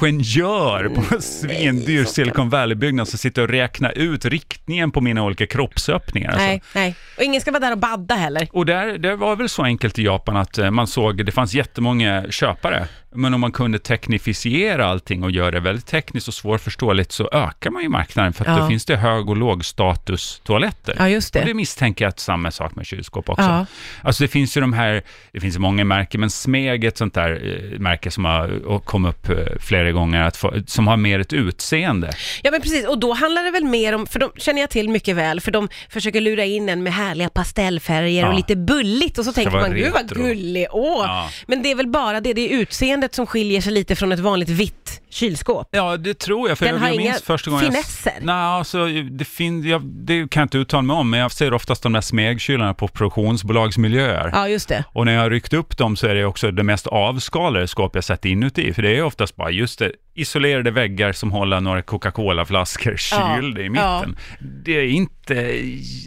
ingenjör 0.10 0.90
på 0.96 1.16
en 1.16 1.22
svindyr 1.22 2.04
Silicon 2.06 2.50
Valley-byggnad 2.50 3.08
som 3.08 3.20
sitter 3.20 3.42
och 3.42 3.50
räknar 3.50 3.98
ut 3.98 4.26
riktningen 4.26 4.92
på 4.92 5.02
mina 5.02 5.24
olika 5.24 5.48
kroppsöppningar. 5.48 6.30
Alltså. 6.30 6.46
Nej, 6.46 6.62
nej. 6.76 6.96
Och 7.18 7.24
ingen 7.24 7.42
ska 7.42 7.52
vara 7.52 7.60
där 7.60 7.72
och 7.72 7.78
badda 7.78 8.16
heller. 8.16 8.48
Och 8.52 8.66
där, 8.66 8.98
det 8.98 9.16
var 9.16 9.36
väl 9.36 9.50
så 9.50 9.64
enkelt 9.64 10.00
i 10.00 10.04
Japan 10.04 10.38
att 10.38 10.58
eh, 10.58 10.72
man 10.72 10.88
såg, 10.88 11.26
det 11.26 11.32
fanns 11.32 11.54
jättemånga 11.54 12.26
köpare, 12.30 12.88
men 13.16 13.34
om 13.34 13.42
man 13.42 13.52
kunde 13.52 13.80
teknifiera 13.80 14.86
allting 14.86 15.24
och 15.24 15.32
göra 15.32 15.52
det 15.52 15.60
väldigt 15.60 15.86
tekniskt 15.88 16.28
och 16.28 16.34
svårförståeligt 16.34 17.12
så 17.12 17.30
ökar 17.34 17.70
man 17.72 17.84
ju 17.84 17.90
marknaden 17.90 18.34
för 18.34 18.46
att 18.46 18.58
Ja. 18.58 18.64
då 18.64 18.68
finns 18.70 18.86
det 18.86 18.96
hög 18.96 19.30
och 19.30 19.38
lågstatus 19.38 20.42
toaletter. 20.44 20.96
Ja, 21.00 21.10
just 21.10 21.36
Och 21.36 21.42
det. 21.42 21.48
det 21.48 21.54
misstänker 21.54 22.06
jag 22.06 22.10
att 22.10 22.20
samma 22.20 22.52
sak 22.52 22.76
med 22.76 22.86
kylskåp 22.86 23.30
också. 23.30 23.44
Ja. 23.44 23.66
Alltså 24.02 24.24
det 24.24 24.28
finns 24.28 24.58
ju 24.58 24.62
de 24.62 24.74
här, 24.74 25.04
det 25.32 25.40
finns 25.40 25.58
många 25.58 25.84
märken, 25.84 26.20
men 26.20 26.30
Smeg 26.30 26.84
är 26.84 26.88
ett 26.88 26.98
sånt 26.98 27.14
där 27.14 27.32
eh, 27.74 27.80
märke 27.80 28.12
som 28.12 28.26
har 28.26 28.66
och 28.66 28.86
kom 28.86 29.06
upp 29.06 29.30
eh, 29.30 29.36
flera 29.60 29.92
gånger, 29.92 30.22
att 30.22 30.38
få, 30.38 30.54
som 30.68 30.88
har 30.88 30.98
mer 30.98 31.20
ett 31.20 31.34
utseende. 31.34 32.10
Ja 32.44 32.52
men 32.52 32.62
precis, 32.62 32.88
och 32.88 33.00
då 33.00 33.14
handlar 33.14 33.44
det 33.44 33.52
väl 33.52 33.64
mer 33.66 33.96
om, 33.96 34.08
för 34.08 34.20
de 34.20 34.32
känner 34.38 34.62
jag 34.62 34.70
till 34.70 34.90
mycket 34.90 35.16
väl, 35.16 35.42
för 35.42 35.52
de 35.52 35.70
försöker 35.90 36.22
lura 36.22 36.46
in 36.46 36.70
en 36.70 36.84
med 36.84 36.94
härliga 36.94 37.30
pastellfärger 37.30 38.22
Ja. 38.22 38.28
och 38.28 38.34
lite 38.36 38.56
bulligt 38.56 39.18
och 39.18 39.26
så 39.26 39.34
tänker 39.34 39.52
vara 39.52 39.62
man, 39.62 39.76
gud 39.76 39.94
vad 39.94 40.02
retro." 40.02 40.24
gullig, 40.24 40.68
åh. 40.72 41.04
Ja. 41.08 41.30
Men 41.48 41.64
det 41.64 41.72
är 41.72 41.76
väl 41.76 41.88
bara 41.88 42.22
det, 42.22 42.34
det 42.34 42.42
är 42.54 42.60
utseendet 43.06 43.16
som 43.16 43.26
skiljer 43.28 43.62
sig 43.62 43.74
lite 43.74 43.96
från 43.96 44.12
ett 44.12 44.20
vanligt 44.20 44.50
vitt 44.50 45.02
kylskåp. 45.10 45.68
Ja, 45.72 45.98
det 45.98 46.20
tror 46.20 46.50
jag. 46.50 46.58
För 46.58 46.66
Den 46.66 46.76
jag, 46.76 46.82
har 46.82 46.88
jag 46.88 46.96
inga 46.96 47.12
minns 47.12 47.22
första 47.22 47.52
gången 47.52 47.72
finesser. 47.72 48.14
Jag, 48.16 48.26
nej, 48.26 48.36
alltså, 48.36 48.86
det, 48.88 49.26
fin, 49.26 49.64
jag, 49.64 49.82
det 49.82 50.30
kan 50.30 50.42
jag 50.42 50.46
inte 50.46 50.58
uttala 50.58 50.82
mig 50.82 50.96
om, 50.96 51.10
men 51.10 51.20
jag 51.20 51.32
ser 51.32 51.54
oftast 51.54 51.84
de 51.84 51.94
där 51.94 52.02
smegkylarna 52.02 52.74
på 52.74 52.88
produktionsbolagsmiljöer. 52.88 54.30
Ja, 54.34 54.48
just 54.48 54.70
det. 54.70 54.84
Och 54.94 55.06
när 55.06 55.14
jag 55.14 55.22
har 55.22 55.30
ryckt 55.30 55.54
upp 55.54 55.78
dem 55.78 55.96
så 55.96 56.08
är 56.08 56.16
det 56.16 56.26
också 56.26 56.52
det 56.52 56.64
mest 56.64 56.88
avskalade 56.88 57.68
skåp 57.68 57.96
jag 57.96 58.04
sett 58.04 58.26
inuti, 58.26 58.74
för 58.74 58.82
det 58.82 58.98
är 58.98 59.04
oftast 59.04 59.36
bara 59.36 59.52
just 59.52 59.80
det, 59.80 59.92
isolerade 60.16 60.72
väggar 60.72 61.14
som 61.14 61.32
håller 61.32 61.62
några 61.62 61.82
Coca-Cola-flaskor 61.82 62.96
Ja, 63.12 63.38
kylda 63.40 63.62
i 63.62 63.66
ja. 63.66 63.70
mitten. 63.70 64.18
Det 64.66 64.72
är 64.72 64.88
inte 64.88 65.36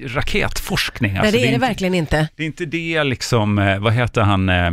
raketforskning. 0.04 1.12
Nej, 1.12 1.20
Alltså, 1.20 1.32
det 1.32 1.38
är 1.38 1.42
det 1.42 1.54
inte, 1.54 1.66
verkligen 1.66 1.94
inte. 1.94 2.28
Det 2.36 2.42
är 2.42 2.46
inte 2.46 2.64
det 2.64 3.04
liksom, 3.04 3.58
eh, 3.58 3.78
vad 3.78 3.92
heter 3.92 4.22
han, 4.22 4.48
eh, 4.48 4.70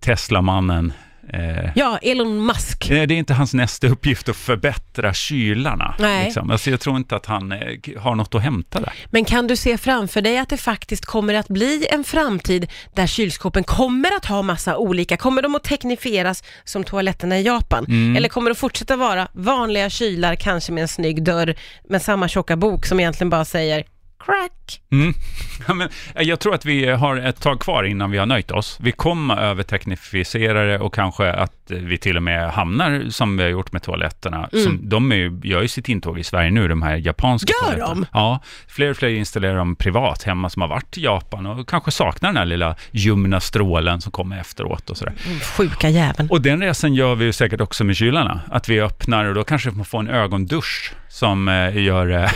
Tesla-mannen? 0.00 0.92
Eh, 1.32 1.70
Ja, 1.74 1.98
Elon 2.02 2.46
Musk. 2.46 2.86
Nej, 2.90 3.06
Det 3.06 3.14
är 3.14 3.18
inte 3.18 3.34
hans 3.34 3.54
nästa 3.54 3.86
uppgift 3.86 4.28
att 4.28 4.36
förbättra 4.36 5.14
kylarna. 5.14 5.94
Nej. 5.98 6.24
Liksom. 6.24 6.50
Alltså, 6.50 6.70
jag 6.70 6.80
tror 6.80 6.96
inte 6.96 7.16
att 7.16 7.26
han 7.26 7.52
eh, 7.52 7.58
har 7.98 8.14
något 8.14 8.34
att 8.34 8.42
hämta 8.42 8.80
där. 8.80 8.92
Men 9.10 9.24
kan 9.24 9.46
du 9.46 9.56
se 9.56 9.78
framför 9.78 10.22
dig 10.22 10.38
att 10.38 10.48
det 10.48 10.56
faktiskt 10.56 11.06
kommer 11.06 11.34
att 11.34 11.48
bli 11.48 11.86
en 11.90 12.04
framtid 12.04 12.66
där 12.94 13.06
kylskåpen 13.06 13.64
kommer 13.64 14.16
att 14.16 14.24
ha 14.24 14.42
massa 14.42 14.76
olika, 14.76 15.16
kommer 15.16 15.42
de 15.42 15.54
att 15.54 15.64
teknifieras 15.64 16.42
som 16.64 16.84
toaletterna 16.84 17.38
i 17.38 17.42
Japan? 17.42 17.84
Mm. 17.88 18.16
Eller 18.16 18.28
kommer 18.28 18.50
det 18.50 18.52
att 18.52 18.58
fortsätta 18.58 18.96
vara 18.96 19.28
vanliga 19.32 19.90
kylar, 19.90 20.34
kanske 20.34 20.72
med 20.72 20.82
en 20.82 20.88
snygg 20.88 21.22
dörr, 21.24 21.54
med 21.88 22.02
samma 22.02 22.28
tjocka 22.28 22.56
bok 22.56 22.86
som 22.86 23.00
egentligen 23.00 23.30
bara 23.30 23.44
säger 23.44 23.84
crack? 24.24 24.80
Mm. 24.92 25.14
Ja, 25.68 25.74
men, 25.74 25.88
eh, 26.14 26.22
jag 26.22 26.40
tror 26.40 26.54
att 26.54 26.64
vi 26.64 26.86
har 26.90 27.16
ett 27.16 27.40
tag 27.40 27.60
kvar 27.60 27.84
innan 27.84 28.10
vi 28.10 28.18
har 28.18 28.26
nöjt 28.26 28.50
oss. 28.50 28.78
Vi 28.80 28.92
kommer 28.92 29.36
överteknifiera 29.36 30.64
det 30.64 30.78
och 30.78 30.94
kanske 30.94 31.32
att 31.32 31.70
eh, 31.70 31.78
vi 31.78 31.98
till 31.98 32.16
och 32.16 32.22
med 32.22 32.50
hamnar 32.50 33.04
som 33.10 33.36
vi 33.36 33.42
har 33.42 33.50
gjort 33.50 33.72
med 33.72 33.82
toaletterna. 33.82 34.48
Som, 34.52 34.78
de 34.82 35.12
är, 35.12 35.46
gör 35.46 35.62
ju 35.62 35.68
sitt 35.68 35.88
intåg 35.88 36.18
i 36.18 36.24
Sverige 36.24 36.50
nu, 36.50 36.68
de 36.68 36.82
här 36.82 36.96
japanska 36.96 37.52
Gör 37.62 37.66
toaletterna. 37.76 37.94
de? 38.12 38.18
Ja, 38.18 38.40
fler 38.68 38.90
och 38.90 38.96
fler 38.96 39.08
installerar 39.08 39.56
dem 39.56 39.76
privat 39.76 40.22
hemma 40.22 40.50
som 40.50 40.62
har 40.62 40.68
varit 40.68 40.98
i 40.98 41.02
Japan 41.02 41.46
och 41.46 41.68
kanske 41.68 41.90
saknar 41.90 42.28
den 42.28 42.36
här 42.36 42.46
lilla 42.46 42.76
ljumna 42.90 43.40
strålen 43.40 44.00
som 44.00 44.12
kommer 44.12 44.40
efteråt 44.40 44.90
och 44.90 44.96
sådär. 44.96 45.14
Mm, 45.26 45.40
Sjuka 45.40 45.88
jäveln. 45.88 46.28
Och 46.30 46.40
den 46.42 46.60
resan 46.60 46.94
gör 46.94 47.14
vi 47.14 47.24
ju 47.24 47.32
säkert 47.32 47.60
också 47.60 47.84
med 47.84 47.96
kylarna. 47.96 48.40
Att 48.50 48.68
vi 48.68 48.80
öppnar 48.80 49.24
och 49.24 49.34
då 49.34 49.44
kanske 49.44 49.70
man 49.70 49.84
får 49.84 49.98
en 50.00 50.08
ögondusch 50.08 50.92
som 51.10 51.48
eh, 51.48 51.78
gör, 51.78 52.10
eh, 52.10 52.30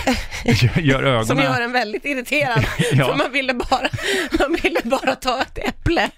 gör- 0.44 0.80
gör 0.80 1.02
ögonen... 1.02 1.26
Som 1.26 1.38
gör 1.38 1.60
en 1.60 1.72
väldigt 1.72 2.04
irriterad, 2.04 2.64
Ja. 2.92 3.06
för 3.08 3.14
man 3.14 3.32
ville, 3.32 3.54
bara, 3.54 3.88
man 4.38 4.56
ville 4.62 4.80
bara 4.84 5.14
ta 5.14 5.42
ett 5.42 5.58
äpple. 5.58 6.10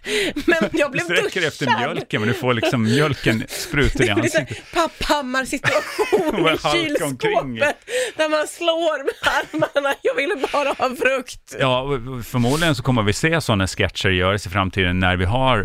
Men 0.46 0.70
jag 0.72 0.90
blev 0.92 1.02
sträcker 1.04 1.22
duschad. 1.24 1.44
efter 1.44 1.66
mjölken, 1.78 2.20
men 2.20 2.28
du 2.28 2.34
får 2.34 2.54
liksom 2.54 2.82
mjölken 2.82 3.44
sprutar 3.48 4.04
i 4.06 4.10
ansiktet. 4.10 4.62
Papphammar 4.74 5.44
situation 5.44 6.46
i 6.54 6.58
kylskåpet 6.72 7.76
där 8.16 8.28
man 8.28 8.46
slår 8.48 9.04
med 9.04 9.14
armarna. 9.24 9.94
Jag 10.02 10.14
ville 10.14 10.34
bara 10.52 10.68
ha 10.68 10.96
frukt. 10.96 11.56
Ja, 11.60 11.86
förmodligen 12.24 12.74
så 12.74 12.82
kommer 12.82 13.02
vi 13.02 13.12
se 13.12 13.40
sådana 13.40 13.66
sketcher 13.66 14.08
göras 14.08 14.46
i 14.46 14.50
framtiden 14.50 14.98
när 15.00 15.16
vi 15.16 15.24
har 15.24 15.58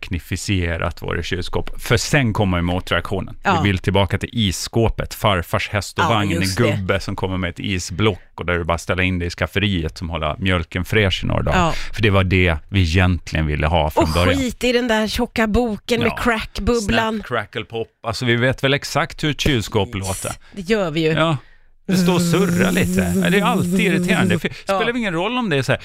överteknifierat 0.00 1.02
våra 1.02 1.22
kylskåp. 1.22 1.80
För 1.82 1.96
sen 1.96 2.32
kommer 2.32 2.60
motreaktionen. 2.60 3.36
Ja. 3.44 3.60
Vi 3.62 3.68
vill 3.68 3.78
tillbaka 3.78 4.18
till 4.18 4.28
isskåpet, 4.32 5.14
farfars 5.14 5.68
häst 5.68 5.98
och 5.98 6.09
Ja, 6.10 6.18
vagn, 6.18 6.32
en 6.32 6.40
just 6.40 6.58
det. 6.58 6.62
gubbe 6.76 7.00
som 7.00 7.16
kommer 7.16 7.36
med 7.36 7.50
ett 7.50 7.60
isblock 7.60 8.20
och 8.34 8.46
där 8.46 8.58
du 8.58 8.64
bara 8.64 8.78
ställer 8.78 9.02
in 9.02 9.18
det 9.18 9.26
i 9.26 9.30
skafferiet 9.30 9.98
som 9.98 10.10
håller 10.10 10.36
mjölken 10.38 10.84
fräsch 10.84 11.24
i 11.24 11.26
några 11.26 11.42
dagar. 11.42 11.58
Ja. 11.58 11.72
För 11.94 12.02
det 12.02 12.10
var 12.10 12.24
det 12.24 12.56
vi 12.68 12.80
egentligen 12.80 13.46
ville 13.46 13.66
ha 13.66 13.90
från 13.90 14.04
Och 14.04 14.10
början. 14.14 14.38
skit 14.40 14.64
i 14.64 14.72
den 14.72 14.88
där 14.88 15.06
tjocka 15.08 15.46
boken 15.46 16.00
med 16.00 16.12
Ja. 16.16 16.16
crackbubblan. 16.22 17.14
Snap, 17.14 17.26
crackle, 17.26 17.64
pop. 17.64 17.88
Alltså 18.02 18.24
vi 18.24 18.36
vet 18.36 18.64
väl 18.64 18.74
exakt 18.74 19.24
hur 19.24 19.30
ett 19.30 19.40
kylskåp 19.40 19.94
låter. 19.94 20.32
Det 20.52 20.62
gör 20.62 20.90
vi 20.90 21.00
ju. 21.00 21.12
Ja. 21.12 21.36
Det 21.86 21.96
står 21.96 22.14
och 22.14 22.22
surrar 22.22 22.72
lite. 22.72 23.12
Ja, 23.24 23.30
Det 23.30 23.38
är 23.38 23.42
alltid 23.44 23.80
irriterande. 23.80 24.36
Det 24.36 24.54
spelar 24.54 24.88
Ja. 24.88 24.96
ingen 24.98 25.14
roll 25.14 25.38
om 25.38 25.50
det 25.50 25.56
är 25.56 25.62
så 25.62 25.72
här, 25.72 25.80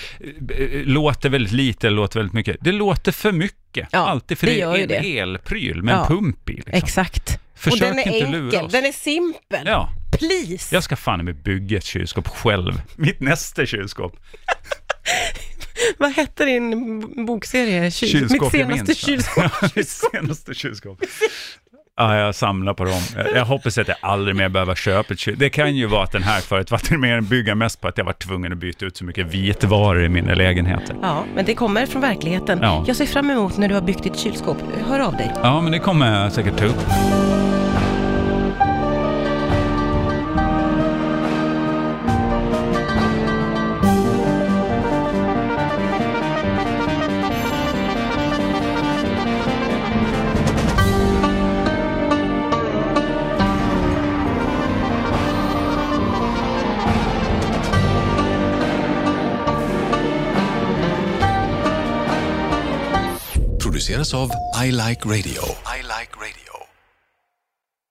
eh, 0.59 0.81
låter 0.85 1.29
väldigt 1.29 1.53
lite 1.53 1.87
eller 1.87 1.95
låter 1.97 2.19
väldigt 2.19 2.33
mycket. 2.33 2.57
Det 2.61 2.71
låter 2.71 3.11
för 3.11 3.31
mycket. 3.31 3.87
Ja, 3.91 3.99
alltid, 3.99 4.37
för 4.37 4.47
det 4.47 4.53
det, 4.85 4.95
är 4.95 4.99
en 5.21 5.29
elpryl 5.29 5.83
med 5.83 5.93
Ja. 5.93 6.01
en 6.01 6.07
pump 6.07 6.49
i. 6.49 6.53
Liksom. 6.53 6.73
Exakt. 6.73 7.39
Försök 7.71 7.89
och 7.89 7.95
den 7.95 7.99
är 7.99 8.17
inte 8.17 8.31
lura 8.31 8.45
enkel, 8.45 8.65
oss. 8.65 8.71
den 8.71 8.85
är 8.85 8.91
simpel. 8.91 9.63
Ja, 9.65 9.89
Please. 10.11 10.75
jag 10.75 10.83
ska 10.83 10.95
fan 10.95 11.25
med 11.25 11.43
bygga 11.43 11.77
ett 11.77 11.83
kylskåp 11.85 12.27
själv. 12.27 12.81
Mitt 12.95 13.19
nästa 13.19 13.65
kylskåp. 13.65 14.15
Vad 15.97 16.11
hette 16.13 16.45
din 16.45 17.25
bokserie? 17.25 17.89
Kyl- 17.89 18.07
Kylskåp 18.07 18.53
Mitt 18.53 18.61
senaste 18.61 18.95
kylskåp. 18.95 19.51
Mitt 19.75 19.89
senaste 19.89 20.53
kylskåp. 20.53 21.01
Ja, 21.97 22.17
jag 22.17 22.35
samlar 22.35 22.73
på 22.73 22.83
dem. 22.85 23.01
Jag, 23.35 23.45
hoppas 23.45 23.77
att 23.77 23.87
jag 23.87 23.97
aldrig 24.01 24.35
mer 24.35 24.49
behöver 24.49 24.75
köpa 24.75 25.13
ett 25.13 25.19
kylskåp. 25.19 25.39
Det 25.39 25.49
kan 25.49 25.75
ju 25.75 25.85
vara 25.85 26.03
att 26.03 26.11
den 26.11 26.23
här 26.23 26.41
förut 26.41 26.71
var 26.71 26.97
mer 26.97 27.13
en 27.17 27.25
bygga 27.25 27.55
mest 27.55 27.81
på 27.81 27.87
att 27.87 27.97
jag 27.97 28.05
var 28.05 28.13
tvungen 28.13 28.51
att 28.51 28.57
byta 28.57 28.85
ut 28.85 28.97
så 28.97 29.05
mycket 29.05 29.33
vitvaror 29.33 30.03
i 30.03 30.09
mina 30.09 30.33
lägenheter. 30.33 30.95
Ja, 31.01 31.23
men 31.35 31.45
det 31.45 31.53
kommer 31.53 31.85
från 31.85 32.01
verkligheten. 32.01 32.59
Ja. 32.61 32.83
Jag 32.87 32.95
ser 32.95 33.05
fram 33.05 33.29
emot 33.29 33.57
när 33.57 33.67
du 33.67 33.73
har 33.75 33.81
byggt 33.81 34.03
ditt 34.03 34.19
kylskåp. 34.19 34.57
Hör 34.87 34.99
av 34.99 35.13
dig. 35.13 35.31
Ja, 35.43 35.61
men 35.61 35.71
det 35.71 35.79
kommer 35.79 36.21
jag 36.21 36.31
säkert 36.31 36.57
ta 36.57 36.65
upp. 36.65 36.85
I 64.65 64.71
Like 64.71 65.05
Radio. 65.05 65.43
I 65.63 65.81
like 65.81 66.19
radio. 66.19 66.44